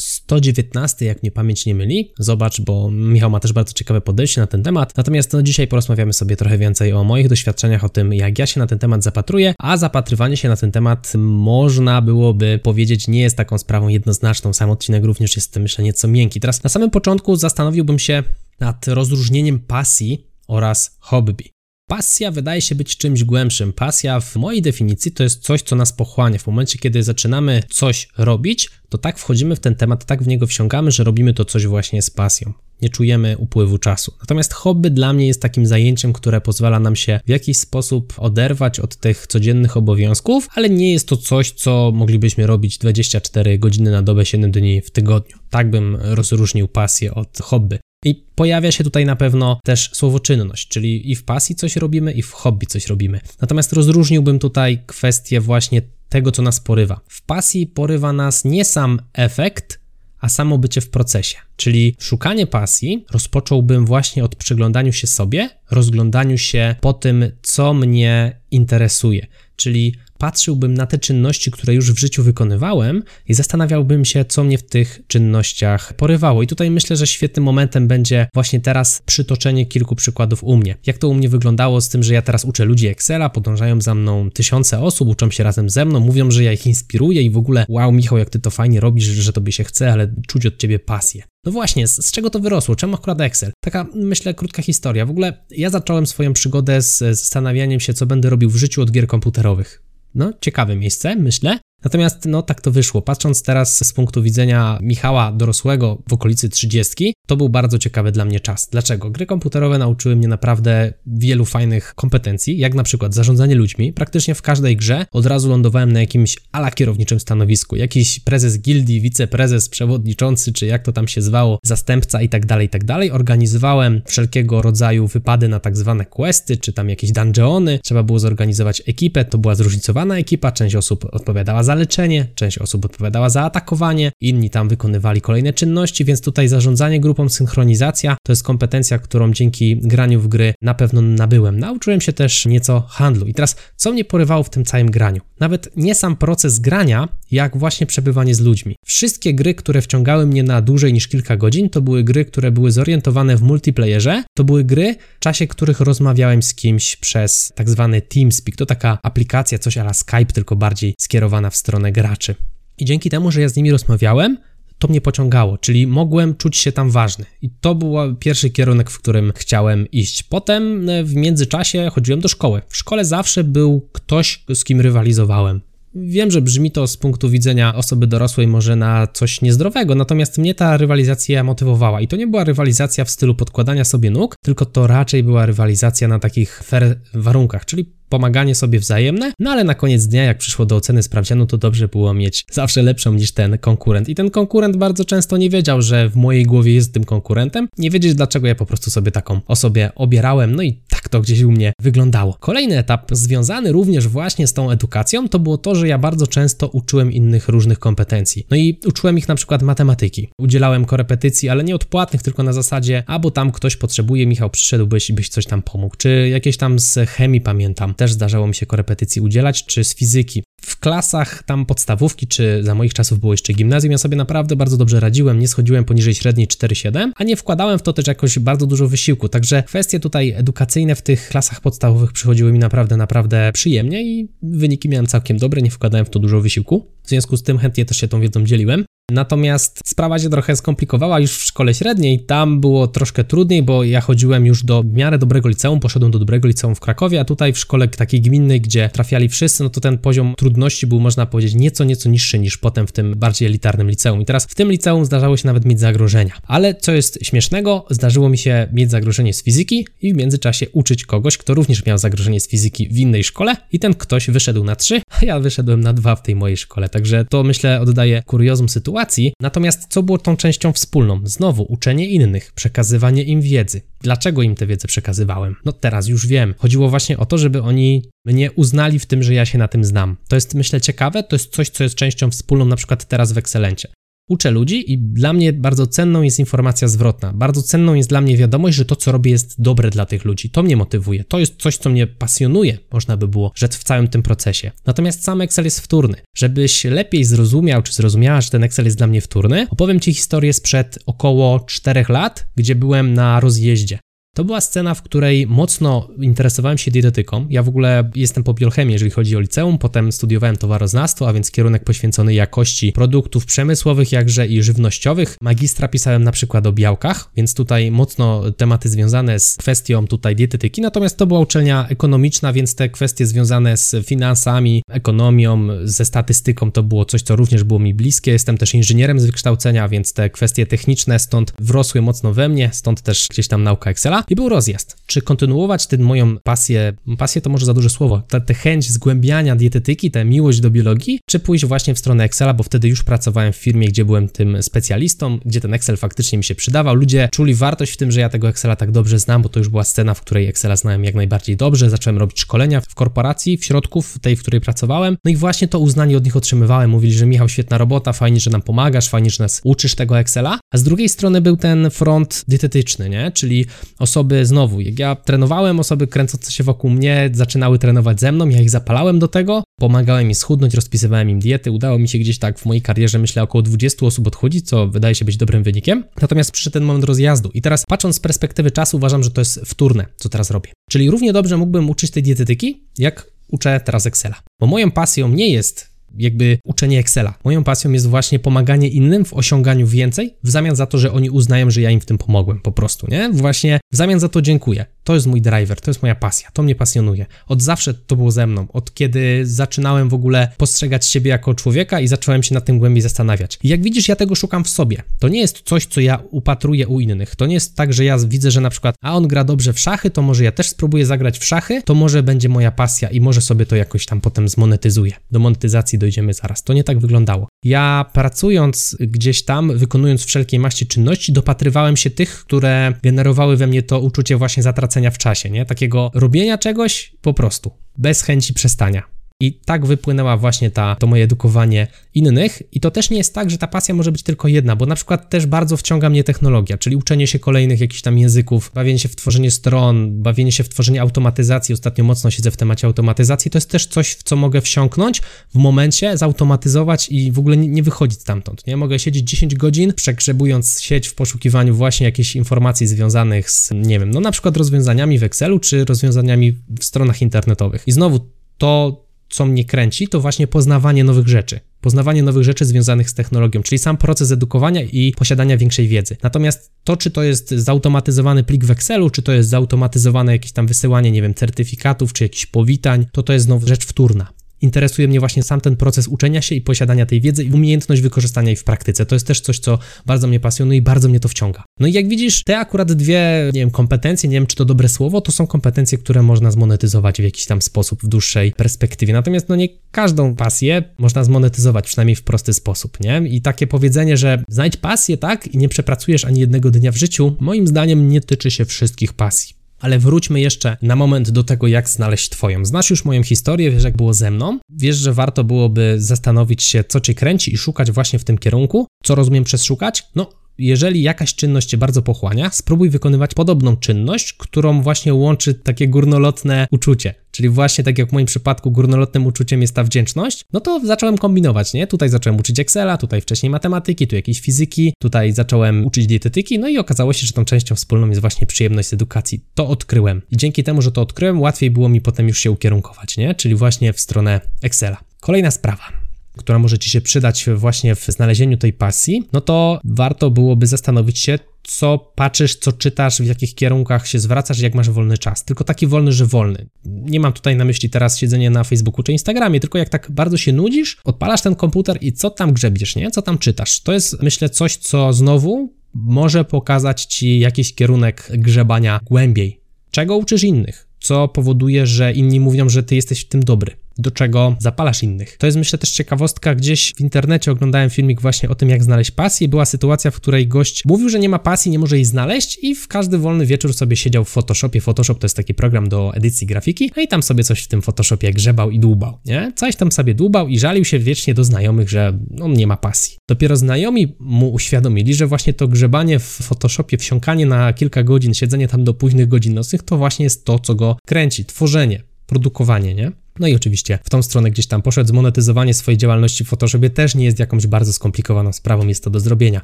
119, 0.01 1.05
jak 1.05 1.23
mnie 1.23 1.31
pamięć 1.31 1.67
nie 1.67 1.75
myli. 1.75 2.13
Zobacz, 2.19 2.61
bo 2.61 2.91
Michał 2.91 3.31
ma 3.31 3.41
też 3.41 3.53
bardzo 3.53 3.73
ciekawe 3.73 4.01
podejście 4.01 4.41
na 4.41 4.47
ten 4.47 4.63
temat. 4.63 4.97
Natomiast 4.97 5.33
no, 5.33 5.43
dzisiaj 5.43 5.69
porozmawiamy 5.69 6.13
sobie 6.13 6.37
trochę 6.37 6.59
więcej 6.59 6.93
o 6.93 7.05
moich 7.05 7.29
doświadczeniach, 7.29 7.85
o 7.85 7.89
tym, 7.89 8.13
jak 8.13 8.39
ja 8.39 8.47
się 8.47 8.61
na 8.61 8.67
ten 8.67 8.79
temat 8.79 9.03
zapatruję, 9.03 9.55
a 9.59 9.77
zapatrywanie 9.77 10.37
się 10.37 10.49
na 10.49 10.57
ten 10.57 10.73
temat 10.73 11.13
można 11.17 12.03
byłoby 12.03 12.61
powiedzieć 12.63 13.09
nie 13.09 13.21
jest 13.21 13.37
taką 13.37 13.59
sprawą 13.59 13.89
jednoznaczną. 13.89 14.53
Sam 14.53 14.71
odcinek 14.71 15.05
również 15.05 15.37
jest, 15.37 15.57
myślę, 15.57 15.85
nieco 15.85 16.09
miękki. 16.09 16.41
Teraz 16.41 16.63
na 16.63 16.71
samym 16.71 16.91
początku 16.91 17.37
zastanowiłbym 17.37 17.99
się 17.99 18.23
nad 18.61 18.89
rozróżnieniem 18.89 19.59
pasji 19.59 20.27
oraz 20.49 20.97
hobby. 21.01 21.58
Pasja 21.89 22.31
wydaje 22.31 22.61
się 22.61 22.75
być 22.75 22.97
czymś 22.97 23.25
głębszym. 23.25 23.73
Pasja 23.73 24.21
w 24.21 24.37
mojej 24.37 24.63
definicji 24.63 25.13
to 25.13 25.23
jest 25.23 25.43
coś, 25.43 25.63
co 25.63 25.77
nas 25.77 25.93
pochłania. 25.93 26.39
W 26.39 26.47
momencie, 26.47 26.79
kiedy 26.79 27.03
zaczynamy 27.03 27.63
coś 27.71 28.09
robić, 28.19 28.71
to 28.89 28.99
tak 28.99 29.19
wchodzimy 29.19 29.57
w 29.57 29.61
ten 29.61 29.75
temat, 29.75 30.05
tak 30.05 30.23
w 30.23 30.27
niego 30.27 30.47
wsiągamy, 30.47 30.91
że 30.91 31.05
robimy 31.05 31.35
to 31.35 31.45
coś 31.45 31.67
właśnie 31.67 32.03
z 32.03 32.11
pasją. 32.11 32.53
Nie 32.83 32.89
czujemy 32.89 33.39
upływu 33.39 33.79
czasu. 33.79 34.15
Natomiast 34.21 34.53
hobby 34.53 34.91
dla 34.91 35.13
mnie 35.13 35.27
jest 35.27 35.43
takim 35.43 35.67
zajęciem, 35.67 36.13
które 36.13 36.41
pozwala 36.41 36.81
nam 36.81 36.97
się 36.97 37.21
w 37.27 37.31
jakiś 37.31 37.57
sposób 37.57 38.15
oderwać 38.17 38.81
od 38.81 38.97
tych 38.97 39.27
codziennych 39.27 39.77
obowiązków, 39.77 40.49
ale 40.55 40.71
nie 40.71 40.93
jest 40.93 41.09
to 41.09 41.17
coś, 41.17 41.51
co 41.51 41.93
moglibyśmy 41.95 42.47
robić 42.47 42.79
24 42.79 43.59
godziny 43.59 43.91
na 43.91 44.03
dobę, 44.03 44.27
7 44.27 44.51
dni 44.51 44.83
w 44.83 44.91
tygodniu. 44.91 45.37
Tak 45.51 45.71
bym 45.71 45.99
rozróżnił 46.01 46.69
pasję 46.69 47.15
od 47.15 47.39
hobby. 47.39 47.79
I 48.05 48.15
pojawia 48.35 48.73
się 48.73 48.85
tutaj 48.85 49.05
na 49.05 49.17
pewno 49.17 49.61
też 49.65 49.91
słowoczynność, 49.93 50.69
czyli 50.69 51.11
i 51.11 51.17
w 51.17 51.25
pasji 51.25 51.55
coś 51.55 51.77
robimy, 51.77 52.13
i 52.13 52.23
w 52.23 52.33
hobby 52.33 52.67
coś 52.67 52.87
robimy. 52.87 53.21
Natomiast 53.41 53.73
rozróżniłbym 53.73 54.39
tutaj 54.39 54.83
kwestię 54.87 55.41
właśnie 55.41 55.83
tego, 56.09 56.33
co 56.33 56.43
nas 56.43 56.61
porywa. 56.61 57.01
W 57.09 57.23
pasji 57.23 57.67
porywa 57.67 58.13
nas 58.13 58.45
nie 58.45 58.65
sam 58.65 59.01
efekt, 59.13 59.81
a 60.21 60.29
samo 60.29 60.59
bycie 60.59 60.81
w 60.81 60.91
procesie. 60.91 61.39
Czyli 61.57 61.97
szukanie 61.99 62.47
pasji 62.47 63.05
rozpocząłbym 63.11 63.87
właśnie 63.87 64.25
od 64.25 64.37
przyglądaniu 64.37 64.93
się 64.93 65.07
sobie, 65.07 65.51
rozglądaniu 65.71 66.39
się 66.39 66.75
po 66.81 66.93
tym, 66.93 67.25
co 67.43 67.75
mnie 67.75 68.41
interesuje. 68.51 69.27
Czyli 69.57 69.95
patrzyłbym 70.19 70.75
na 70.75 70.87
te 70.87 70.99
czynności, 70.99 71.51
które 71.51 71.75
już 71.75 71.93
w 71.93 71.99
życiu 71.99 72.23
wykonywałem 72.23 73.03
i 73.29 73.35
zastanawiałbym 73.35 74.05
się, 74.05 74.25
co 74.25 74.45
mnie 74.45 74.59
w 74.59 74.63
tych 74.63 75.01
czynnościach 75.07 75.95
porywało. 75.95 76.43
I 76.43 76.47
tutaj 76.47 76.71
myślę, 76.71 76.97
że 76.97 77.07
świetnym 77.07 77.45
momentem 77.45 77.89
będzie 77.89 78.27
właśnie 78.35 78.61
teraz 78.61 79.03
przytoczenie 79.07 79.67
kilku 79.67 79.97
przykładów 79.97 80.45
u 80.45 80.57
mnie. 80.57 80.77
Jak 80.87 80.99
to 80.99 81.09
u 81.09 81.15
mnie 81.15 81.29
wyglądało 81.29 81.81
z 81.81 81.89
tym, 81.89 82.03
że 82.03 82.15
ja 82.15 82.23
teraz 82.23 82.45
uczę 82.45 82.65
ludzi 82.65 82.87
Excela, 82.87 83.31
podążają 83.31 83.81
za 83.81 83.95
mną 83.95 84.31
tysiące 84.31 84.81
osób, 84.81 85.09
uczą 85.09 85.31
się 85.31 85.45
razem 85.45 85.71
ze 85.71 85.85
mną, 85.85 86.01
mówią, 86.01 86.31
że 86.31 86.45
ja 86.45 86.53
ich 86.53 86.67
inspiruję 86.67 87.23
i 87.23 87.31
w 87.31 87.37
ogóle 87.37 87.65
wow, 87.69 87.93
Michał, 87.93 88.19
jak 88.19 88.31
ty 88.31 88.39
to 88.39 88.51
fajnie 88.51 88.81
robisz, 88.81 89.05
że 89.05 89.33
tobie 89.33 89.53
się 89.53 89.65
chce, 89.65 89.93
ale 89.93 90.15
czuć 90.27 90.47
od 90.47 90.57
ciebie 90.57 90.79
pasję. 90.79 91.23
No 91.45 91.53
właśnie, 91.53 91.89
z, 91.89 92.07
z, 92.07 92.13
czego 92.13 92.31
to 92.31 92.41
wyrosło? 92.41 92.77
Czemu 92.77 92.95
akurat 92.95 93.21
Excel? 93.21 93.53
Taka, 93.61 93.87
myślę, 93.95 94.35
krótka 94.35 94.63
historia. 94.63 95.07
W 95.07 95.11
ogóle 95.11 95.45
ja 95.51 95.71
zacząłem 95.71 96.07
swoją 96.07 96.33
przygodę 96.33 96.83
z 96.83 96.99
zastanawianiem 96.99 97.81
się, 97.81 97.95
co 97.95 98.07
będę 98.07 98.31
robił 98.31 98.51
w 98.51 98.57
życiu 98.57 98.83
od 98.83 98.91
gier 98.91 99.07
komputerowych. 99.07 99.88
No, 100.19 100.33
ciekawe 100.41 100.77
miejsce, 100.77 101.17
myślę. 101.17 101.59
Natomiast 101.85 102.27
no 102.27 102.43
tak 102.43 102.61
to 102.61 102.71
wyszło. 102.71 103.03
Patrząc 103.03 103.43
teraz 103.43 103.87
z 103.87 103.93
punktu 103.93 104.23
widzenia 104.23 104.79
Michała 104.83 105.33
dorosłego 105.33 106.03
w 106.09 106.13
okolicy 106.13 106.49
30, 106.49 107.15
to 107.27 107.37
był 107.37 107.49
bardzo 107.49 107.79
ciekawy 107.79 108.13
dla 108.13 108.25
mnie 108.25 108.41
czas. 108.41 108.69
Dlaczego? 108.73 109.11
Gry 109.11 109.27
komputerowe 109.27 109.79
nauczyły 109.79 110.17
mnie 110.17 110.29
naprawdę 110.29 110.93
wielu 111.07 111.45
fajnych 111.45 111.95
kompetencji, 111.95 112.59
jak 112.59 112.75
na 112.75 112.83
przykład 112.83 113.15
zarządzanie 113.15 113.55
ludźmi. 113.55 113.93
Praktycznie 113.93 114.35
w 114.35 114.43
każdej 114.43 114.77
grze 114.77 115.07
od 115.13 115.27
razu 115.27 115.49
lądowałem 115.49 115.93
na 115.93 116.01
jakimś 116.01 116.37
ala 116.53 116.71
kierowniczym 116.71 117.21
stanowisku. 117.21 117.77
Jakiś 117.77 118.21
prezes 118.21 118.61
gildii, 118.61 119.01
wiceprezes, 119.01 119.69
przewodniczący, 119.69 120.53
czy 120.53 120.67
jak 120.67 120.83
to 120.83 120.93
tam 120.93 121.09
się 121.09 121.23
zwało, 121.23 121.59
zastępca 121.65 122.23
i 122.23 122.29
tak 122.29 122.47
dalej, 122.47 122.67
i 122.67 122.71
tak 122.71 122.85
dalej. 122.85 123.11
Organizowałem 123.11 124.03
wszelkiego 124.07 124.63
rodzaju 124.63 125.07
wypady 125.07 125.49
na 125.49 125.61
tak 125.61 125.77
zwane 125.77 126.07
questy, 126.07 126.57
czy 126.57 126.73
tam 126.73 126.89
jakieś 126.89 127.13
dungeony. 127.13 127.79
Trzeba 127.85 128.03
było 128.03 128.19
zorganizować 128.19 128.83
ekipę, 128.87 129.25
to 129.25 129.39
była 129.39 129.55
zróżnicowana 129.55 130.19
ekipa, 130.19 130.53
część 130.53 130.75
osób 130.75 131.07
odpowiadała 131.13 131.63
za 131.69 131.75
leczenie, 131.75 132.27
część 132.35 132.59
osób 132.59 132.85
odpowiadała 132.85 133.31
za 133.31 133.43
atakowanie, 133.43 134.13
inni 134.21 134.51
tam 134.51 134.69
wykonywali 134.69 135.21
kolejne 135.21 135.53
czynności, 135.53 136.05
więc 136.05 136.21
tutaj 136.21 136.49
zarządzanie 136.49 137.01
grupą, 137.01 137.29
synchronizacja 137.29 138.17
to 138.27 138.33
jest 138.33 138.43
kompetencja, 138.43 138.99
którą 138.99 139.33
dzięki 139.33 139.77
graniu 139.77 140.21
w 140.21 140.29
gry 140.29 140.55
na 140.63 140.75
pewno 140.75 141.03
nabyłem. 141.03 141.59
Nauczyłem 141.59 142.01
się 142.01 142.13
też 142.13 142.47
nieco 142.47 142.81
handlu. 142.81 143.27
I 143.27 143.35
teraz, 143.35 143.57
co 143.77 143.93
mnie 143.93 144.05
porywało 144.05 144.43
w 144.43 144.51
tym 144.51 144.65
całym 144.65 144.91
graniu? 144.91 145.21
Nawet 145.41 145.77
nie 145.77 145.95
sam 145.95 146.17
proces 146.17 146.59
grania, 146.59 147.09
jak 147.31 147.57
właśnie 147.57 147.87
przebywanie 147.87 148.35
z 148.35 148.41
ludźmi. 148.41 148.77
Wszystkie 148.87 149.35
gry, 149.35 149.55
które 149.55 149.83
wciągały 149.83 150.27
mnie 150.27 150.43
na 150.43 150.63
dłużej 150.63 150.93
niż 150.93 151.09
kilka 151.09 151.37
godzin, 151.37 151.71
to 151.71 151.81
były 151.81 152.05
gry, 152.05 152.25
które 152.25 152.51
były 152.51 152.73
zorientowane 152.73 153.37
w 153.37 153.43
multiplayerze, 153.43 154.25
to 154.37 154.45
były 154.45 154.65
gry, 154.65 154.97
w 155.17 155.21
czasie 155.21 155.47
których 155.47 155.81
rozmawiałem 155.81 156.43
z 156.43 156.55
kimś 156.55 156.97
przez 156.97 157.53
tak 157.55 157.71
zwany 157.71 158.03
TeamSpeak. 158.03 158.57
To 158.57 158.67
taka 158.67 158.99
aplikacja, 159.03 159.59
coś 159.59 159.79
ala 159.79 159.95
Skype, 159.95 160.33
tylko 160.33 160.57
bardziej 160.57 160.95
skierowana 161.01 161.51
w 161.51 161.58
stronę 161.59 161.93
graczy. 161.93 162.35
I 162.79 162.85
dzięki 162.85 163.11
temu, 163.11 163.31
że 163.31 163.41
ja 163.41 163.49
z 163.49 163.57
nimi 163.57 163.71
rozmawiałem, 163.71 164.39
to 164.79 164.89
mnie 164.89 165.01
pociągało, 165.01 165.59
czyli 165.59 165.87
mogłem 165.87 166.37
czuć 166.37 166.57
się 166.57 166.73
tam 166.73 166.91
ważny. 166.91 167.25
I 167.43 167.51
to 167.61 167.75
był 167.75 168.17
pierwszy 168.17 168.51
kierunek, 168.51 168.91
w 168.91 168.99
którym 168.99 169.33
chciałem 169.37 169.91
iść. 169.91 170.23
Potem 170.23 170.89
e, 170.89 171.05
w 171.05 171.15
międzyczasie 171.15 171.91
chodziłem 171.93 172.21
do 172.21 172.29
szkoły. 172.29 172.63
W 172.69 172.77
szkole 172.77 173.05
zawsze 173.05 173.45
był 173.45 173.89
ktoś, 173.93 174.45
z 174.55 174.65
kim 174.65 174.81
rywalizowałem. 174.81 175.61
Wiem, 175.95 176.31
że 176.31 176.43
brzmi 176.43 176.71
to 176.71 176.87
z 176.87 176.97
punktu 176.97 177.31
widzenia 177.31 177.75
osoby 177.75 178.07
dorosłej 178.07 178.47
może 178.47 178.77
na 178.77 179.07
coś 179.07 179.43
niezdrowego, 179.43 179.95
natomiast 179.95 180.39
mnie 180.39 180.55
ta 180.55 180.77
rywalizacja 180.77 181.45
motywowała. 181.45 182.01
I 182.01 182.09
to 182.09 182.17
nie 182.17 182.27
była 182.27 182.45
rywalizacja 182.45 183.05
w 183.05 183.11
stylu 183.11 183.35
podkładania 183.35 183.85
sobie 183.85 184.11
nóg, 184.11 184.35
tylko 184.45 184.67
to 184.67 184.87
raczej 184.87 185.23
była 185.23 185.47
rywalizacja 185.47 186.09
na 186.09 186.19
takich 186.19 186.63
fair 186.65 187.01
warunkach, 187.15 187.65
czyli 187.65 187.98
pomaganie 188.09 188.55
sobie 188.55 188.79
wzajemne, 188.79 189.33
no 189.39 189.51
ale 189.51 189.65
na 189.65 189.75
koniec 189.75 190.07
dnia, 190.07 190.25
jak 190.25 190.39
przyszło 190.39 190.67
do 190.67 190.77
oceny 190.77 191.03
sprawdzianu, 191.03 191.47
to 191.47 191.59
dobrze 191.59 191.89
było 191.89 192.15
mieć 192.15 192.45
zawsze 192.51 192.83
lepszą 192.83 193.15
niż 193.15 193.33
ten 193.33 193.59
konkurent. 193.59 194.09
I 194.09 194.15
ten 194.15 194.31
konkurent 194.31 194.77
bardzo 194.77 195.05
często 195.05 195.37
nie 195.37 195.51
wiedział, 195.51 195.83
że 195.83 196.09
w 196.09 196.17
mojej 196.17 196.45
głowie 196.45 196.75
jest 196.75 196.95
tym 196.95 197.05
konkurentem, 197.05 197.69
nie 197.79 197.91
wiedzieć 197.91 198.15
dlaczego 198.15 198.47
ja 198.47 198.55
po 198.55 198.67
prostu 198.67 198.91
sobie 198.91 199.11
taką 199.11 199.41
osobę 199.47 199.91
obierałem, 199.95 200.55
no 200.55 200.63
i 200.63 200.81
tak 200.89 201.09
to 201.09 201.21
gdzieś 201.21 201.43
u 201.43 201.51
mnie 201.51 201.73
wyglądało. 201.81 202.37
Kolejny 202.41 202.79
etap 202.79 203.11
związany 203.13 203.73
również 203.73 204.09
właśnie 204.09 204.47
z 204.47 204.53
tą 204.53 204.71
edukacją, 204.71 205.29
to 205.29 205.39
było 205.39 205.59
to, 205.59 205.75
że 205.75 205.89
ja 205.89 205.99
bardzo 205.99 206.27
często 206.27 206.69
uczyłem 206.69 207.13
innych 207.13 207.49
różnych 207.49 207.79
kompetencji. 207.79 208.47
No 208.51 208.57
i 208.57 208.79
uczyłem 208.87 209.19
ich 209.19 209.29
na 209.29 209.35
przykład 209.35 209.63
matematyki. 209.63 210.29
Udzielałem 210.39 210.85
korepetycji, 210.85 211.49
ale 211.49 211.65
nie 211.65 211.75
odpłatnych, 211.75 212.23
tylko 212.23 212.43
na 212.43 212.53
zasadzie, 212.53 213.03
albo 213.07 213.31
tam 213.31 213.53
ktoś 213.53 213.77
potrzebuje, 213.77 214.27
Michał, 214.27 214.51
przyszedłbyś 214.51 215.11
i 215.11 215.13
byś 215.13 215.29
coś 215.29 215.47
tam 215.47 215.63
pomógł. 215.63 215.97
Czy 215.97 216.29
jakieś 216.29 216.57
tam 216.57 216.79
z 216.79 217.11
chemii 217.11 217.41
pamiętam 217.41 217.95
też 217.99 218.13
zdarzało 218.13 218.47
mi 218.47 218.55
się 218.55 218.67
korepetycji 218.67 219.23
udzielać, 219.23 219.65
czy 219.65 219.85
z 219.85 219.95
fizyki. 219.95 220.43
W 220.63 220.79
klasach 220.79 221.43
tam 221.43 221.67
podstawówki, 221.67 222.27
czy 222.27 222.61
za 222.63 222.75
moich 222.75 222.95
czasów 222.95 223.21
było 223.21 223.33
jeszcze 223.33 223.53
gimnazjum, 223.53 223.93
ja 223.93 223.99
sobie 223.99 224.17
naprawdę 224.17 224.57
bardzo 224.57 224.77
dobrze 224.77 225.01
radziłem, 225.01 225.39
nie 225.39 225.49
schodziłem 225.49 225.85
poniżej 225.85 226.15
średniej 226.15 226.49
4,7, 226.49 227.11
a 227.17 227.25
nie 227.25 227.37
wkładałem 227.37 227.79
w 227.79 227.83
to 227.83 227.93
też 227.93 228.07
jakoś 228.07 228.39
bardzo 228.39 228.67
dużo 228.67 228.89
wysiłku. 228.89 229.29
Także 229.29 229.63
kwestie 229.63 230.01
tutaj 230.01 230.35
edukacyjne 230.37 230.95
w 230.95 231.03
tych 231.03 231.29
klasach 231.29 231.61
podstawowych 231.61 232.13
przychodziły 232.13 232.53
mi 232.53 232.59
naprawdę, 232.59 232.97
naprawdę 232.97 233.51
przyjemnie 233.53 234.03
i 234.03 234.29
wyniki 234.43 234.89
miałem 234.89 235.07
całkiem 235.07 235.39
dobre, 235.39 235.63
nie 235.63 235.71
wkładałem 235.71 236.07
w 236.07 236.11
to 236.11 236.19
dużo 236.19 236.41
wysiłku. 236.41 236.87
W 237.03 237.09
związku 237.09 237.37
z 237.37 237.43
tym 237.43 237.59
chętnie 237.59 237.85
też 237.85 237.97
się 237.97 238.09
tą 238.09 238.21
wiedzą 238.21 238.45
dzieliłem. 238.45 238.85
Natomiast 239.13 239.81
sprawa 239.85 240.19
się 240.19 240.31
trochę 240.31 240.57
skomplikowała 240.57 241.21
już 241.21 241.39
w 241.39 241.43
szkole 241.43 241.75
średniej. 241.75 242.21
Tam 242.21 242.61
było 242.61 242.87
troszkę 242.87 243.25
trudniej, 243.25 243.63
bo 243.63 243.85
ja 243.85 244.01
chodziłem 244.01 244.47
już 244.47 244.65
do 244.65 244.83
w 244.83 244.93
miarę 244.93 245.19
dobrego 245.19 245.49
liceum, 245.49 245.81
poszedłem 245.81 246.13
do 246.13 246.19
dobrego 246.19 246.49
liceum 246.49 246.75
w 246.75 246.81
Krakowie, 246.81 247.21
a 247.21 247.25
tutaj 247.25 247.53
w 247.53 247.59
szkole 247.59 247.89
takiej 247.89 248.21
gminnej, 248.21 248.61
gdzie 248.61 248.89
trafiali 248.89 249.29
wszyscy, 249.29 249.63
no 249.63 249.71
to 249.71 249.81
ten 249.81 249.99
poziom 249.99 250.35
trudności 250.37 250.87
był, 250.87 251.01
można 251.01 251.27
powiedzieć, 251.27 251.55
nieco, 251.55 251.85
nieco 251.85 252.09
niższy 252.09 252.39
niż 252.39 252.57
potem 252.57 252.87
w 252.87 252.93
tym 252.93 253.15
bardziej 253.17 253.49
elitarnym 253.49 253.91
liceum. 253.91 254.21
I 254.21 254.25
teraz 254.25 254.45
w 254.45 254.55
tym 254.55 254.71
liceum 254.71 255.05
zdarzało 255.05 255.37
się 255.37 255.47
nawet 255.47 255.65
mieć 255.65 255.81
zagrożenia. 255.81 256.35
Ale 256.47 256.75
co 256.75 256.93
jest 256.93 257.19
śmiesznego, 257.23 257.87
zdarzyło 257.91 258.29
mi 258.29 258.39
się 258.39 258.69
mieć 258.73 258.91
zagrożenie 258.91 259.35
z 259.35 259.43
fizyki 259.43 259.87
i 260.03 260.15
w 260.15 260.17
międzyczasie 260.17 260.67
uczyć 260.73 261.05
kogoś, 261.05 261.39
kto 261.39 261.55
również 261.55 261.87
miał 261.87 261.99
zagrożenie 261.99 262.41
z 262.41 262.49
fizyki 262.49 262.89
w 262.89 262.97
innej 262.97 263.25
szkole 263.25 263.57
i 263.73 263.79
ten 263.79 263.95
ktoś 263.95 264.31
wyszedł 264.31 264.65
na 264.65 264.77
trzy, 264.77 265.01
a 265.11 265.25
ja 265.25 265.41
wyszedłem 265.41 265.81
na 265.81 265.93
dwa 265.93 266.17
w 266.17 266.23
tej 266.23 266.37
mojej 266.37 266.57
szkole. 266.57 266.89
Także 266.89 267.25
to 267.31 267.43
myślę 267.43 267.81
oddaje 267.81 268.23
kuriozum 268.27 268.69
sytuacji. 268.69 268.98
Natomiast 269.41 269.87
co 269.89 270.03
było 270.03 270.19
tą 270.19 270.37
częścią 270.37 270.73
wspólną? 270.73 271.21
Znowu 271.25 271.63
uczenie 271.63 272.07
innych, 272.07 272.53
przekazywanie 272.53 273.23
im 273.23 273.41
wiedzy. 273.41 273.83
Dlaczego 274.01 274.43
im 274.43 274.55
tę 274.55 274.67
wiedzę 274.67 274.89
przekazywałem? 274.89 275.57
No 275.65 275.73
teraz 275.73 276.09
już 276.09 276.27
wiem. 276.27 276.55
Chodziło 276.59 276.89
właśnie 276.89 277.19
o 277.19 277.27
to, 277.27 277.39
żeby 277.39 277.63
oni 277.63 278.03
mnie 278.25 278.53
uznali 278.53 278.99
w 278.99 279.07
tym, 279.07 279.23
że 279.23 279.35
ja 279.35 279.47
się 279.47 279.59
na 279.59 279.69
tym 279.69 279.85
znam. 279.85 280.17
To 280.29 280.37
jest 280.37 280.55
myślę 280.55 280.81
ciekawe, 280.81 281.23
to 281.23 281.37
jest 281.37 281.55
coś, 281.55 281.69
co 281.69 281.85
jest 281.85 281.95
częścią 281.95 282.31
wspólną 282.31 282.65
na 282.65 282.77
przykład 282.77 283.05
teraz 283.05 283.33
w 283.33 283.39
Excelencie 283.39 283.89
uczę 284.29 284.51
ludzi 284.51 284.93
i 284.93 284.99
dla 284.99 285.33
mnie 285.33 285.53
bardzo 285.53 285.87
cenną 285.87 286.23
jest 286.23 286.39
informacja 286.39 286.89
zwrotna. 286.89 287.33
Bardzo 287.33 287.63
cenną 287.63 287.95
jest 287.95 288.09
dla 288.09 288.21
mnie 288.21 288.37
wiadomość, 288.37 288.77
że 288.77 288.85
to, 288.85 288.97
co 288.97 289.13
robię, 289.13 289.31
jest 289.31 289.63
dobre 289.63 289.91
dla 289.91 290.07
tych 290.07 290.25
ludzi. 290.25 290.51
To 290.51 290.63
mnie 290.63 290.77
motywuje. 290.77 291.25
To 291.25 291.39
jest 291.39 291.63
coś, 291.63 291.77
co 291.77 291.91
mnie 291.91 292.07
pasjonuje, 292.07 292.79
można 292.93 293.17
by 293.17 293.29
było 293.29 293.53
rzec 293.55 293.77
w 293.77 293.85
całym 293.85 294.09
tym 294.09 294.23
procesie. 294.23 294.71
Natomiast 294.87 295.25
sam 295.25 295.41
Excel 295.41 295.65
jest 295.65 295.81
wtórny. 295.81 296.17
Żebyś 296.37 296.85
lepiej 296.85 297.25
zrozumiał, 297.25 297.83
czy 297.83 297.93
zrozumiała, 297.93 298.41
że 298.41 298.51
ten 298.51 298.65
Excel 298.65 298.85
jest 298.85 298.99
dla 298.99 299.07
mnie 299.07 299.21
wtórny, 299.21 299.67
opowiem 299.71 300.01
Ci 300.01 300.15
historię 300.15 300.53
sprzed 300.53 300.99
około 301.07 301.61
4 301.61 302.05
lat, 302.09 302.47
gdzie 302.57 302.75
byłem 302.75 303.15
na 303.15 303.41
rozjeździe. 303.41 303.99
To 304.35 304.45
była 304.45 304.61
scena, 304.61 304.95
w 304.95 305.03
której 305.03 305.47
mocno 305.47 306.09
interesowałem 306.21 306.79
się 306.79 306.91
dietetyką. 306.91 307.47
Ja 307.51 307.63
w 307.63 307.69
ogóle 307.69 308.11
jestem 308.15 308.45
po 308.45 308.55
biochemii, 308.55 308.93
jeżeli 308.93 309.11
chodzi 309.11 309.37
o 309.37 309.41
liceum, 309.41 309.79
potem 309.79 310.13
studiowałem 310.13 310.57
towaroznawstwo, 310.57 311.29
a 311.29 311.33
więc 311.33 311.51
kierunek 311.51 311.85
poświęcony 311.85 312.35
jakości 312.35 312.93
produktów 312.93 313.47
przemysłowych, 313.47 314.13
jakże 314.13 314.47
i 314.47 314.63
żywnościowych. 314.63 315.37
Magistra 315.43 315.89
pisałem 315.89 316.25
na 316.25 316.33
przykład 316.33 316.67
o 316.67 316.73
białkach, 316.73 317.31
więc 317.37 317.55
tutaj 317.55 317.91
mocno 317.91 318.43
tematy 318.53 318.89
związane 318.89 319.39
z 319.39 319.57
kwestią 319.57 320.07
tutaj 320.07 320.37
dietetyki, 320.37 320.81
natomiast 320.81 321.17
to 321.17 321.27
była 321.27 321.41
uczelnia 321.41 321.87
ekonomiczna, 321.89 322.53
więc 322.53 322.75
te 322.75 322.89
kwestie 322.89 323.27
związane 323.27 323.77
z 323.77 323.97
finansami, 324.07 324.83
ekonomią, 324.91 325.69
ze 325.85 326.05
statystyką 326.05 326.73
to 326.73 326.83
było 326.83 327.05
coś, 327.05 327.23
co 327.23 327.37
również 327.37 327.65
było 327.65 327.81
mi 327.81 327.95
bliskie. 327.95 328.31
Jestem 328.31 328.59
też 328.59 328.75
inżynierem 328.75 329.21
z 329.21 329.27
wykształcenia, 329.27 329.89
więc 329.89 330.13
te 330.13 330.31
kwestie 330.31 330.67
techniczne 330.67 331.19
stąd 331.19 331.53
wrosły 331.59 332.03
mocno 332.03 332.33
we 332.33 332.49
mnie, 332.49 332.71
stąd 332.73 333.03
też 333.03 333.27
gdzieś 333.31 333.49
tam 333.49 333.63
nauka 333.63 333.91
Excela 333.91 334.25
i 334.31 334.35
był 334.35 334.49
rozjazd. 334.49 334.97
Czy 335.07 335.23
kontynuować 335.23 335.87
tę 335.87 335.99
moją 335.99 336.37
pasję, 336.39 336.93
pasję 337.19 337.41
to 337.41 337.51
może 337.51 337.67
za 337.67 337.75
duże 337.75 337.91
słowo, 337.91 338.23
tę 338.47 338.55
chęć 338.55 338.91
zgłębiania 338.91 339.57
dietetyki, 339.57 340.11
tę 340.11 340.25
miłość 340.25 340.61
do 340.61 340.71
biologii, 340.71 341.21
czy 341.27 341.39
pójść 341.39 341.67
właśnie 341.67 341.95
w 341.95 341.99
stronę 341.99 342.25
Excela, 342.25 342.55
bo 342.55 342.63
wtedy 342.63 342.89
już 342.89 343.03
pracowałem 343.03 343.53
w 343.53 343.57
firmie, 343.57 343.89
gdzie 343.89 344.05
byłem 344.05 344.29
tym 344.29 344.63
specjalistą, 344.63 345.39
gdzie 345.45 345.61
ten 345.61 345.75
Excel 345.75 345.97
faktycznie 345.97 346.39
mi 346.39 346.45
się 346.45 346.55
przydawał. 346.55 346.95
Ludzie 346.95 347.29
czuli 347.33 347.55
wartość 347.55 347.93
w 347.93 347.97
tym, 347.97 348.13
że 348.13 348.21
ja 348.21 348.29
tego 348.29 348.49
Excela 348.49 348.77
tak 348.77 348.91
dobrze 348.91 349.19
znam, 349.19 349.43
bo 349.43 349.49
to 349.49 349.59
już 349.59 349.69
była 349.69 349.85
scena, 349.85 350.15
w 350.15 350.21
której 350.21 350.47
Excela 350.47 350.77
znałem 350.77 351.05
jak 351.05 351.15
najbardziej 351.15 351.57
dobrze. 351.57 351.91
Zacząłem 351.91 352.19
robić 352.19 352.41
szkolenia 352.41 352.81
w 352.81 352.95
korporacji, 352.95 353.59
w 353.59 353.65
środku, 353.65 354.03
w 354.03 354.19
tej, 354.19 354.37
w 354.37 354.43
której 354.43 354.61
pracowałem. 354.61 355.17
No 355.25 355.31
i 355.31 355.37
właśnie 355.37 355.69
to 355.69 355.79
uznanie 355.79 356.17
od 356.17 356.25
nich 356.25 356.37
otrzymywałem. 356.37 356.91
Mówili, 356.91 357.13
że 357.13 357.27
Michał, 357.27 357.49
świetna 357.49 357.79
robota, 357.79 358.13
fajnie, 358.13 358.41
że 358.41 358.51
nam 358.51 358.63
pomagasz, 358.63 359.09
fajnie, 359.09 359.31
że 359.31 359.45
nas 359.45 359.61
uczysz 359.65 359.95
tego 359.95 360.19
Excela. 360.19 360.59
A 360.73 360.79
z 360.79 360.83
drugiej 360.83 361.09
strony 361.09 361.41
był 361.41 361.57
ten 361.57 361.91
front 361.91 362.45
dietetyczny, 362.49 363.09
nie? 363.09 363.31
Czyli 363.35 363.67
osoby 364.09 364.47
znowu, 364.47 364.81
jak 364.81 364.99
ja 364.99 365.15
trenowałem, 365.15 365.81
osoby 365.81 366.07
kręcące 366.07 366.53
się 366.53 366.65
wokół 366.65 366.91
mnie 366.91 367.31
zaczynały 367.33 367.79
trenować 367.79 368.21
ze 368.21 368.33
mną, 368.33 368.49
ja 368.49 368.61
ich 368.61 368.71
zapalałem 368.71 369.19
do 369.19 369.29
tego, 369.29 369.65
pomagałem 369.81 370.29
im 370.29 370.35
schudnąć, 370.35 370.75
rozpisywałem 370.75 371.31
im 371.31 371.39
diety, 371.39 371.71
udało 371.71 371.99
mi 371.99 372.09
się 372.09 372.19
gdzieś 372.19 372.39
tak 372.39 372.59
w 372.59 372.67
mojej 372.67 372.83
karierze, 372.83 373.19
myślę, 373.19 373.43
około 373.43 373.63
20 373.63 374.07
osób 374.07 374.27
odchodzić, 374.27 374.69
co 374.69 374.89
wydaje 374.89 375.15
się 375.15 375.25
być 375.25 375.37
dobrym 375.37 375.63
wynikiem. 375.63 376.05
Natomiast 376.21 376.53
przyszedł 376.53 376.75
ten 376.75 376.85
moment 376.85 377.05
rozjazdu 377.05 377.51
i 377.55 377.63
teraz 377.63 377.85
patrząc 377.89 378.17
z 378.17 378.21
perspektywy 378.21 378.71
czasu 378.71 378.97
uważam, 378.97 379.23
że 379.23 379.31
to 379.31 379.41
jest 379.41 379.61
wtórne, 379.65 380.07
co 380.17 380.29
teraz 380.29 380.51
robię. 380.51 380.71
Czyli 380.91 381.11
równie 381.11 381.33
dobrze 381.33 381.57
mógłbym 381.57 381.91
uczyć 381.91 382.11
tej 382.11 382.23
dietetyki, 382.23 382.83
jak 382.99 383.31
uczę 383.49 383.81
teraz 383.85 384.07
Excela. 384.07 384.37
Bo 384.61 384.67
moją 384.67 384.91
pasją 384.91 385.29
nie 385.29 385.49
jest 385.49 385.88
jakby 386.19 386.59
uczenie 386.65 386.99
Excela. 386.99 387.35
Moją 387.45 387.65
pasją 387.65 387.93
jest 387.93 388.07
właśnie 388.07 388.39
pomaganie 388.39 388.89
innym 388.89 389.25
w 389.25 389.35
osiąganiu 389.35 389.87
więcej, 389.87 390.35
w 390.45 390.51
zamian 390.51 390.77
za 390.77 390.87
to, 390.87 390.99
że 390.99 391.13
oni 391.13 391.31
uznają, 391.31 391.71
że 391.71 391.81
ja 391.81 391.91
im 391.91 392.01
w 392.01 392.07
tym 392.07 392.19
pomogłem 392.19 392.61
po 392.61 392.73
prostu, 392.73 393.07
nie? 393.11 393.31
Właśnie 393.33 393.81
w 393.93 393.97
zamian 393.97 394.21
za 394.21 394.29
to 394.29 394.43
dziękuję. 394.43 394.87
To 395.09 395.15
jest 395.15 395.27
mój 395.27 395.43
driver, 395.43 395.81
to 395.81 395.91
jest 395.91 396.03
moja 396.03 396.15
pasja, 396.15 396.49
to 396.53 396.63
mnie 396.63 396.75
pasjonuje. 396.75 397.27
Od 397.47 397.63
zawsze 397.63 397.95
to 397.95 398.17
było 398.17 398.31
ze 398.31 398.47
mną, 398.47 398.67
od 398.73 398.95
kiedy 398.95 399.47
zaczynałem 399.47 400.09
w 400.09 400.15
ogóle 400.15 400.53
postrzegać 400.57 401.07
siebie 401.07 401.31
jako 401.31 401.55
człowieka 401.55 402.01
i 402.01 402.09
zacząłem 402.09 402.43
się 402.43 402.55
nad 402.55 402.65
tym 402.65 402.79
głębiej 402.79 403.03
zastanawiać. 403.03 403.59
I 403.63 403.69
jak 403.69 403.83
widzisz, 403.83 404.09
ja 404.09 404.17
tego 404.17 404.35
szukam 404.35 404.65
w 404.65 404.69
sobie. 404.69 405.03
To 405.19 405.29
nie 405.29 405.41
jest 405.41 405.63
coś, 405.65 405.87
co 405.87 406.01
ja 406.01 406.23
upatruję 406.31 406.89
u 406.89 407.01
innych. 407.01 407.37
To 407.37 407.47
nie 407.47 407.55
jest 407.55 407.77
tak, 407.77 407.93
że 407.93 408.05
ja 408.05 408.19
widzę, 408.19 408.51
że 408.51 408.61
na 408.61 408.71
przykład, 408.71 408.95
a 409.03 409.17
on 409.17 409.29
gra 409.29 409.45
dobrze 409.45 409.73
w 409.73 409.79
szachy, 409.81 410.11
to 410.11 410.23
może 410.23 410.45
ja 410.45 410.53
też 410.53 410.69
spróbuję 410.69 411.07
zagrać 411.07 411.39
w 411.39 411.45
szachy, 411.45 411.83
to 411.83 411.95
może 411.95 412.23
będzie 412.23 412.49
moja 412.49 412.71
pasja 412.71 413.09
i 413.09 413.21
może 413.21 413.41
sobie 413.41 413.67
to 413.67 413.77
jakoś 413.77 414.07
tam 414.07 414.21
potem 414.21 414.49
zmonetyzuję. 414.49 415.13
Do 415.31 415.39
monetyzacji 415.39 415.99
dojdziemy 415.99 416.35
zaraz. 416.35 416.63
To 416.63 416.73
nie 416.73 416.85
tak 416.85 416.99
wyglądało. 416.99 417.49
Ja 417.65 418.11
pracując 418.13 418.97
gdzieś 419.01 419.43
tam, 419.43 419.79
wykonując 419.79 420.25
wszelkiej 420.25 420.61
maści 420.61 420.87
czynności, 420.87 421.33
dopatrywałem 421.33 421.97
się 421.97 422.11
tych, 422.11 422.45
które 422.45 422.93
generowały 423.03 423.57
we 423.57 423.67
mnie 423.67 423.83
to 423.83 424.01
uczucie 424.01 424.37
właśnie 424.37 424.63
zatracenia 424.63 424.98
w 425.11 425.19
czasie, 425.19 425.51
nie? 425.51 425.67
Takiego 425.67 426.11
robienia 426.15 426.59
czegoś 426.59 427.17
po 427.21 427.35
prostu, 427.35 427.73
bez 427.97 428.23
chęci 428.23 428.55
przestania. 428.55 429.18
I 429.41 429.53
tak 429.53 429.87
wypłynęła 429.87 430.37
właśnie 430.37 430.71
ta, 430.71 430.97
to 430.97 431.07
moje 431.07 431.25
edukowanie 431.25 431.87
innych. 432.15 432.63
I 432.73 432.81
to 432.81 432.91
też 432.91 433.11
nie 433.11 433.19
jest 433.19 433.35
tak, 433.35 433.51
że 433.51 433.59
ta 433.59 433.67
pasja 433.67 433.95
może 433.95 434.13
być 434.13 434.23
tylko 434.23 434.49
jedna, 434.49 434.77
bo 434.77 434.87
na 434.87 434.95
przykład 434.95 435.31
też 435.31 435.47
bardzo 435.47 435.77
wciąga 435.77 436.11
mnie 436.11 436.25
technologia, 436.25 436.79
czyli 436.79 436.97
uczenie 436.97 437.27
się 437.27 437.39
kolejnych 437.39 437.81
jakichś 437.81 438.03
tam 438.03 438.19
języków, 438.19 438.71
bawienie 438.75 438.99
się 438.99 439.09
w 439.09 439.17
tworzenie 439.17 439.51
stron, 439.51 440.23
bawienie 440.23 440.53
się 440.53 440.65
w 440.65 440.69
tworzenie 440.69 441.01
automatyzacji. 441.01 441.73
Ostatnio 441.73 442.05
mocno 442.05 442.31
siedzę 442.31 442.51
w 442.51 442.57
temacie 442.57 442.87
automatyzacji. 442.87 443.51
To 443.51 443.59
jest 443.59 443.71
też 443.71 443.87
coś, 443.87 444.11
w 444.11 444.23
co 444.23 444.37
mogę 444.37 444.61
wsiąknąć 444.61 445.23
w 445.49 445.55
momencie, 445.55 446.17
zautomatyzować 446.17 447.09
i 447.11 447.33
w 447.33 447.39
ogóle 447.39 447.57
nie, 447.57 447.69
nie 447.69 447.83
wychodzić 447.83 448.21
stamtąd. 448.21 448.67
Nie 448.67 448.77
mogę 448.77 448.99
siedzieć 448.99 449.31
10 449.31 449.55
godzin, 449.55 449.93
przegrzebując 449.93 450.81
sieć 450.81 451.09
w 451.09 451.15
poszukiwaniu 451.15 451.75
właśnie 451.75 452.05
jakichś 452.07 452.37
informacji 452.37 452.87
związanych 452.87 453.51
z, 453.51 453.71
nie 453.71 453.99
wiem, 454.01 454.11
no 454.11 454.21
na 454.21 454.33
przykład 454.33 454.57
rozwiązaniami 454.57 455.19
w 455.19 455.23
Excelu 455.23 455.59
czy 455.59 455.85
rozwiązaniami 455.85 456.53
w 456.81 456.85
stronach 456.85 457.23
internetowych. 457.23 457.83
I 457.87 457.93
znowu 457.93 458.31
to 458.59 459.08
co 459.29 459.47
mnie 459.47 459.65
kręci, 459.65 460.09
to 460.09 460.21
właśnie 460.21 460.47
poznawanie 460.47 461.05
nowych 461.05 461.29
rzeczy. 461.29 461.61
Poznawanie 461.81 462.23
nowych 462.23 462.45
rzeczy 462.45 462.65
związanych 462.65 463.11
z 463.11 463.15
technologią, 463.15 463.63
czyli 463.63 463.79
sam 463.79 463.97
proces 463.97 464.31
edukowania 464.31 464.83
i 464.83 465.13
posiadania 465.17 465.57
większej 465.57 465.89
wiedzy. 465.89 466.17
Natomiast 466.23 466.73
to, 466.85 466.97
czy 466.97 467.11
to 467.11 467.23
jest 467.23 467.51
zautomatyzowany 467.51 468.45
plik 468.45 468.65
w 468.65 468.71
Excelu, 468.71 469.11
czy 469.11 469.23
to 469.23 469.33
jest 469.33 469.49
zautomatyzowane 469.49 470.33
jakieś 470.33 470.53
tam 470.53 470.67
wysyłanie, 470.67 471.11
nie 471.11 471.23
wiem, 471.23 471.35
certyfikatów, 471.35 472.13
czy 472.13 472.25
jakichś 472.25 472.47
powitań, 472.47 473.07
to 473.13 473.23
to 473.23 473.33
jest 473.33 473.45
znowu 473.45 473.67
rzecz 473.67 473.87
wtórna 473.87 474.39
interesuje 474.61 475.09
mnie 475.09 475.21
właśnie 475.21 475.43
sam 475.43 475.61
ten 475.61 475.77
proces 475.77 476.09
uczenia 476.09 476.43
się 476.43 476.55
i 476.55 476.61
posiadania 476.61 477.07
tej 477.07 477.21
wiedzy 477.21 477.45
i 477.45 477.51
umiejętność 477.51 478.03
wykorzystania 478.03 478.49
jej 478.49 478.57
w 478.57 478.65
praktyce. 478.65 479.07
To 479.07 479.15
jest 479.15 479.27
też 479.27 479.41
coś, 479.41 479.59
co 479.59 479.79
bardzo 480.07 480.29
mnie 480.29 480.41
pasjonuje 480.41 480.79
i 480.79 480.83
bardzo 480.83 481.09
mnie 481.09 481.21
to 481.21 481.29
wciąga. 481.29 481.65
No 481.81 481.87
i 481.87 481.93
jak 481.93 482.09
widzisz, 482.09 482.45
te 482.45 482.59
akurat 482.59 482.93
dwie, 482.93 483.51
nie 483.55 483.61
wiem, 483.61 483.71
kompetencje, 483.71 484.29
nie 484.29 484.37
wiem, 484.37 484.47
czy 484.47 484.57
to 484.57 484.65
dobre 484.65 484.89
słowo, 484.89 485.21
to 485.21 485.33
są 485.33 485.47
kompetencje, 485.47 485.99
które 485.99 486.23
można 486.23 486.51
zmonetyzować 486.51 487.21
w 487.21 487.25
jakiś 487.25 487.47
tam 487.47 487.63
sposób 487.63 488.03
w 488.03 488.09
dłuższej 488.09 488.53
perspektywie. 488.53 489.13
Natomiast 489.13 489.49
no 489.49 489.57
nie 489.57 489.69
każdą 489.91 490.37
pasję 490.37 490.83
można 490.99 491.25
zmonetyzować, 491.25 491.87
przynajmniej 491.87 492.17
w 492.17 492.23
prosty 492.23 492.55
sposób, 492.55 493.01
nie? 493.01 493.23
I 493.29 493.43
takie 493.43 493.67
powiedzenie, 493.67 494.17
że 494.17 494.43
znajdź 494.49 494.77
pasję, 494.77 495.17
tak, 495.17 495.47
i 495.47 495.59
nie 495.59 495.69
przepracujesz 495.69 496.25
ani 496.25 496.41
jednego 496.41 496.71
dnia 496.71 496.93
w 496.93 496.97
życiu, 496.97 497.37
moim 497.41 497.67
zdaniem 497.67 498.09
nie 498.09 498.21
tyczy 498.21 498.51
się 498.51 498.65
wszystkich 498.65 499.13
pasji. 499.13 499.58
Ale 499.81 499.99
wróćmy 499.99 500.41
jeszcze 500.41 500.77
na 500.83 500.97
moment 500.97 501.31
do 501.31 501.45
tego, 501.45 501.67
jak 501.67 501.89
znaleźć 501.89 502.29
Twoją. 502.29 502.65
Znasz 502.65 502.91
już 502.91 503.05
moją 503.05 503.23
historię, 503.23 503.71
wiesz, 503.71 503.85
jak 503.85 503.97
było 503.97 504.15
ze 504.15 504.31
mną. 504.31 504.59
Wiesz, 504.71 504.97
że 504.97 505.13
warto 505.13 505.45
byłoby 505.45 505.95
zastanowić 505.99 506.63
się, 506.63 506.85
co 506.85 507.01
Cię 507.01 507.15
kręci 507.15 507.55
i 507.55 507.57
szukać 507.57 507.91
właśnie 507.91 508.19
w 508.19 508.25
tym 508.25 508.39
kierunku. 508.39 508.87
Co 509.05 509.15
rozumiem 509.15 509.45
przez 509.45 509.65
szukać? 509.65 510.05
No, 510.15 510.31
jeżeli 510.59 511.03
jakaś 511.03 511.35
czynność 511.35 511.69
cię 511.69 511.77
bardzo 511.77 512.03
pochłania, 512.03 512.51
spróbuj 512.51 512.91
wykonywać 512.91 513.35
podobną 513.35 513.77
czynność, 513.77 514.33
którą 514.33 514.83
właśnie 514.83 515.15
łączy 515.15 515.55
takie 515.55 515.89
górnolotne 515.89 516.69
uczucie. 516.71 517.15
Czyli 517.31 517.49
właśnie 517.49 517.85
tak 517.85 517.99
jak 517.99 518.11
w 518.11 518.13
moim 518.13 518.27
przypadku 518.27 518.71
górnolotnym 518.71 519.27
uczuciem 519.27 519.63
jest 519.63 519.75
ta 519.75 519.85
wdzięczność, 519.85 520.45
no 520.53 520.61
to 520.61 520.81
zacząłem 520.85 521.19
kombinować, 521.19 521.75
nie? 521.75 521.87
Tutaj 521.87 522.09
zacząłem 522.09 522.41
uczyć 522.41 522.61
Excela, 522.61 522.97
tutaj 522.97 523.21
wcześniej 523.21 523.51
matematyki, 523.51 524.07
tu 524.07 524.17
jakieś 524.17 524.41
fizyki, 524.41 524.95
tutaj 524.99 525.33
zacząłem 525.33 525.87
uczyć 525.87 526.07
dietetyki, 526.07 526.59
no 526.59 526.69
i 526.69 526.79
okazało 526.79 527.13
się, 527.13 527.27
że 527.27 527.33
tą 527.33 527.45
częścią 527.45 527.75
wspólną 527.75 528.09
jest 528.09 528.21
właśnie 528.21 528.47
przyjemność 528.47 528.89
z 528.89 528.93
edukacji. 528.93 529.45
To 529.55 529.69
odkryłem. 529.69 530.23
I 530.31 530.37
dzięki 530.37 530.65
temu, 530.65 530.83
że 530.83 530.93
to 530.93 531.03
odkryłem, 531.03 531.41
łatwiej 531.41 531.71
było 531.71 531.89
mi 531.89 532.01
potem 532.01 532.29
już 532.29 532.39
się 532.39 532.51
ukierunkować, 532.51 533.17
nie? 533.17 533.35
Czyli 533.35 533.55
właśnie 533.55 533.93
w 533.93 534.01
stronę 534.01 534.41
Excela. 534.63 534.97
Kolejna 535.21 535.51
sprawa. 535.51 536.08
Która 536.39 536.59
może 536.59 536.79
Ci 536.79 536.91
się 536.91 537.01
przydać 537.01 537.47
właśnie 537.55 537.95
w 537.95 538.07
znalezieniu 538.07 538.57
tej 538.57 538.73
pasji, 538.73 539.29
no 539.33 539.41
to 539.41 539.81
warto 539.85 540.31
byłoby 540.31 540.67
zastanowić 540.67 541.19
się, 541.19 541.39
co 541.63 542.13
patrzysz, 542.15 542.57
co 542.57 542.73
czytasz, 542.73 543.23
w 543.23 543.27
jakich 543.27 543.55
kierunkach 543.55 544.09
się 544.09 544.19
zwracasz, 544.19 544.59
jak 544.59 544.75
masz 544.75 544.91
wolny 544.91 545.19
czas. 545.19 545.45
Tylko 545.45 545.65
taki 545.65 545.87
wolny, 545.87 546.13
że 546.13 546.27
wolny. 546.27 546.69
Nie 546.85 547.21
mam 547.21 547.33
tutaj 547.33 547.57
na 547.57 547.65
myśli 547.65 547.91
teraz 547.91 548.19
siedzenie 548.19 548.51
na 548.51 548.65
Facebooku 548.65 549.03
czy 549.03 549.13
Instagramie, 549.13 549.61
tylko 549.61 549.79
jak 549.79 549.89
tak 549.89 550.11
bardzo 550.11 550.37
się 550.37 550.53
nudzisz, 550.53 550.97
odpalasz 551.05 551.43
ten 551.43 551.55
komputer 551.55 551.99
i 552.01 552.13
co 552.13 552.31
tam 552.31 552.53
grzebiesz, 552.53 552.97
nie? 552.97 553.11
Co 553.11 553.23
tam 553.23 553.39
czytasz? 553.39 553.81
To 553.81 553.93
jest, 553.93 554.23
myślę, 554.23 554.49
coś, 554.49 554.77
co 554.77 555.13
znowu 555.13 555.73
może 555.95 556.45
pokazać 556.45 557.05
ci 557.05 557.39
jakiś 557.39 557.75
kierunek 557.75 558.29
grzebania 558.31 559.01
głębiej. 559.05 559.61
Czego 559.91 560.17
uczysz 560.17 560.45
innych? 560.45 560.89
Co 561.01 561.29
powoduje, 561.29 561.87
że 561.87 562.13
inni 562.13 562.41
mówią, 562.41 562.69
że 562.69 562.83
ty 562.83 562.95
jesteś 562.95 563.21
w 563.21 563.29
tym 563.29 563.43
dobry 563.43 563.77
do 563.99 564.11
czego 564.11 564.57
zapalasz 564.59 565.03
innych. 565.03 565.37
To 565.37 565.47
jest 565.47 565.59
myślę 565.59 565.79
też 565.79 565.91
ciekawostka, 565.91 566.55
gdzieś 566.55 566.95
w 566.97 567.01
internecie 567.01 567.53
oglądałem 567.53 567.91
filmik 567.91 568.21
właśnie 568.21 568.49
o 568.49 568.55
tym, 568.55 568.69
jak 568.69 568.85
znaleźć 568.85 569.11
pasję. 569.11 569.49
Była 569.49 569.65
sytuacja, 569.65 570.11
w 570.11 570.17
której 570.17 570.49
gość 570.49 570.85
mówił, 570.85 571.09
że 571.09 571.19
nie 571.19 571.29
ma 571.29 571.39
pasji, 571.39 571.71
nie 571.71 571.79
może 571.79 571.97
jej 571.97 572.05
znaleźć 572.05 572.59
i 572.63 572.75
w 572.75 572.89
każdy 572.89 573.19
wolny 573.19 573.47
wieczór 573.47 573.75
sobie 573.75 573.97
siedział 573.97 574.25
w 574.25 574.29
Photoshopie. 574.29 574.81
Photoshop 574.81 575.15
to 575.15 575.25
jest 575.25 575.37
taki 575.37 575.55
program 575.55 575.89
do 575.89 576.15
edycji 576.15 576.47
grafiki, 576.47 576.91
no 576.97 577.03
i 577.03 577.09
tam 577.09 577.23
sobie 577.23 577.45
coś 577.45 577.63
w 577.63 577.69
tym 577.69 577.83
Photoshopie 577.83 578.33
grzebał 578.33 578.71
i 578.71 578.79
dłubał, 578.79 579.19
nie? 579.25 579.53
Coś 579.57 579.77
tam 579.77 579.93
sobie 579.93 580.15
dłubał 580.15 580.49
i 580.49 580.59
żalił 580.59 580.85
się 580.85 580.99
wiecznie 580.99 581.35
do 581.35 581.45
znajomych, 581.45 581.89
że 581.91 582.19
on 582.41 582.53
nie 582.53 582.67
ma 582.67 582.77
pasji. 582.77 583.17
Dopiero 583.29 583.57
znajomi 583.57 584.17
mu 584.21 584.53
uświadomili, 584.53 585.15
że 585.15 585.27
właśnie 585.27 585.53
to 585.53 585.69
grzebanie 585.69 586.19
w 586.19 586.25
Photoshopie, 586.25 586.99
wsiąkanie 586.99 587.47
na 587.47 587.73
kilka 587.73 588.03
godzin, 588.03 588.35
siedzenie 588.35 588.69
tam 588.69 588.85
do 588.85 588.95
późnych 588.95 589.29
godzin 589.29 589.55
nocnych, 589.55 589.83
to 589.83 589.97
właśnie 589.97 590.25
jest 590.25 590.45
to, 590.45 590.59
co 590.59 590.75
go 590.75 590.97
kręci, 591.07 591.45
tworzenie, 591.45 592.03
produkowanie, 592.27 592.95
nie? 592.95 593.13
No 593.41 593.47
i 593.47 593.55
oczywiście 593.55 593.99
w 594.05 594.11
tą 594.11 594.23
stronę 594.23 594.51
gdzieś 594.51 594.67
tam 594.67 594.83
poszedł. 594.83 595.09
Zmonetyzowanie 595.09 595.75
swojej 595.75 595.99
działalności 595.99 596.45
w 596.45 596.49
Photoshopie 596.49 596.91
też 596.91 597.15
nie 597.15 597.25
jest 597.25 597.39
jakąś 597.39 597.67
bardzo 597.67 597.93
skomplikowaną 597.93 598.53
sprawą, 598.53 598.87
jest 598.87 599.05
to 599.05 599.11
do 599.11 599.21
zrobienia. 599.21 599.61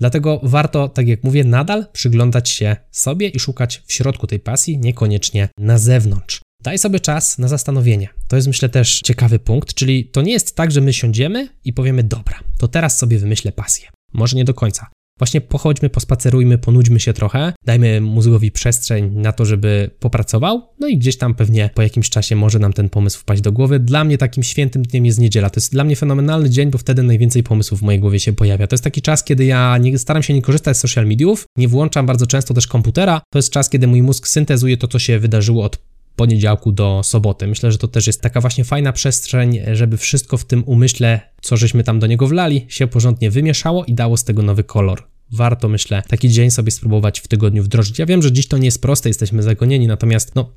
Dlatego 0.01 0.41
warto, 0.43 0.89
tak 0.89 1.09
jak 1.09 1.25
mówię, 1.25 1.45
nadal 1.45 1.87
przyglądać 1.93 2.49
się 2.49 2.77
sobie 2.91 3.29
i 3.29 3.39
szukać 3.39 3.83
w 3.87 3.93
środku 3.93 4.27
tej 4.27 4.41
pasji, 4.41 4.79
niekoniecznie 4.79 5.49
na 5.59 5.79
zewnątrz. 5.79 6.41
Daj 6.63 6.79
sobie 6.79 7.01
czas 7.01 7.39
na 7.39 7.49
zastanowienie. 7.49 8.09
To 8.29 8.37
jest 8.37 8.49
myślę 8.49 8.69
też 8.69 9.01
ciekawy 9.01 9.39
punkt, 9.39 9.75
czyli 9.75 10.05
to 10.05 10.23
nie 10.23 10.33
jest 10.33 10.57
tak, 10.57 10.71
że 10.71 10.81
my 10.81 10.93
siądziemy 10.93 11.49
i 11.65 11.73
powiemy: 11.73 12.03
Dobra, 12.03 12.41
to 12.59 12.69
teraz 12.69 12.99
sobie 12.99 13.19
wymyślę 13.19 13.53
pasję. 13.53 13.89
Może 14.13 14.37
nie 14.37 14.45
do 14.45 14.55
końca. 14.55 14.87
Właśnie 15.19 15.41
pochodźmy, 15.41 15.91
pospacerujmy, 15.91 16.59
ponudźmy 16.59 17.01
się 17.01 17.13
trochę, 17.13 17.53
dajmy 17.65 18.01
mózgowi 18.01 18.51
przestrzeń 18.51 19.11
na 19.15 19.33
to, 19.33 19.45
żeby 19.45 19.91
popracował, 20.01 20.63
no 20.81 20.89
i 20.89 20.99
gdzieś 20.99 21.19
tam 21.19 21.35
pewnie 21.35 21.71
po 21.75 21.83
jakimś 21.83 22.11
czasie 22.11 22.37
może 22.37 22.59
nam 22.59 22.73
ten 22.73 22.89
pomysł 22.89 23.21
wpaść 23.21 23.43
do 23.43 23.53
głowy. 23.53 23.79
Dla 23.79 24.05
mnie 24.05 24.19
takim 24.19 24.43
świętym 24.43 24.83
dniem 24.83 25.07
jest 25.07 25.19
niedziela. 25.19 25.51
To 25.51 25.61
jest 25.61 25.73
dla 25.73 25.85
mnie 25.85 25.97
fenomenalny 25.97 26.51
dzień, 26.51 26.71
bo 26.71 26.79
wtedy 26.79 27.03
najwięcej 27.03 27.43
pomysłów 27.43 27.81
w 27.81 27.83
mojej 27.83 28.01
głowie 28.01 28.21
się 28.21 28.33
pojawia. 28.33 28.67
To 28.67 28.75
jest 28.75 28.85
taki 28.85 29.03
czas, 29.03 29.25
kiedy 29.25 29.45
ja 29.45 29.79
nie, 29.79 29.99
staram 29.99 30.23
się 30.23 30.35
nie 30.35 30.43
korzystać 30.43 30.77
z 30.77 30.81
social 30.81 31.07
mediów, 31.07 31.45
nie 31.57 31.69
włączam 31.69 32.07
bardzo 32.07 32.27
często 32.27 32.55
też 32.55 32.67
komputera. 32.67 33.21
To 33.33 33.39
jest 33.39 33.53
czas, 33.53 33.71
kiedy 33.71 33.87
mój 33.87 34.03
mózg 34.03 34.29
syntezuje 34.29 34.77
to, 34.77 34.89
co 34.89 34.99
się 34.99 35.19
wydarzyło 35.19 35.65
od 35.65 35.79
poniedziałku 36.17 36.73
do 36.73 37.01
soboty. 37.05 37.47
Myślę, 37.47 37.73
że 37.73 37.79
to 37.79 37.89
też 37.89 38.07
jest 38.07 38.21
taka 38.21 38.41
właśnie 38.41 38.65
fajna 38.65 38.93
przestrzeń, 38.93 39.61
żeby 39.73 39.97
wszystko 39.97 40.37
w 40.37 40.45
tym 40.45 40.65
umyśle, 40.67 41.21
co 41.43 41.57
żeśmy 41.57 41.85
tam 41.85 41.99
do 41.99 42.07
niego 42.07 42.27
wlali, 42.27 42.67
się 42.69 42.87
porządnie 42.87 43.31
wymieszało 43.31 43.85
i 43.85 43.95
dało 43.95 44.17
z 44.17 44.25
tego 44.25 44.43
nowy 44.43 44.65
kolor. 44.65 45.03
Warto, 45.33 45.69
myślę, 45.69 46.03
taki 46.09 46.29
dzień 46.29 46.51
sobie 46.51 46.71
spróbować 46.71 47.21
w 47.21 47.29
tygodniu 47.29 47.63
wdrożyć. 47.63 47.99
Ja 47.99 48.07
wiem, 48.07 48.23
że 48.23 48.33
dziś 48.33 48.49
to 48.49 48.59
nie 48.59 48.65
jest 48.65 48.83
proste, 48.83 49.09
jesteśmy 49.09 49.43
zagonieni, 49.43 49.87
natomiast 49.87 50.35
no, 50.35 50.51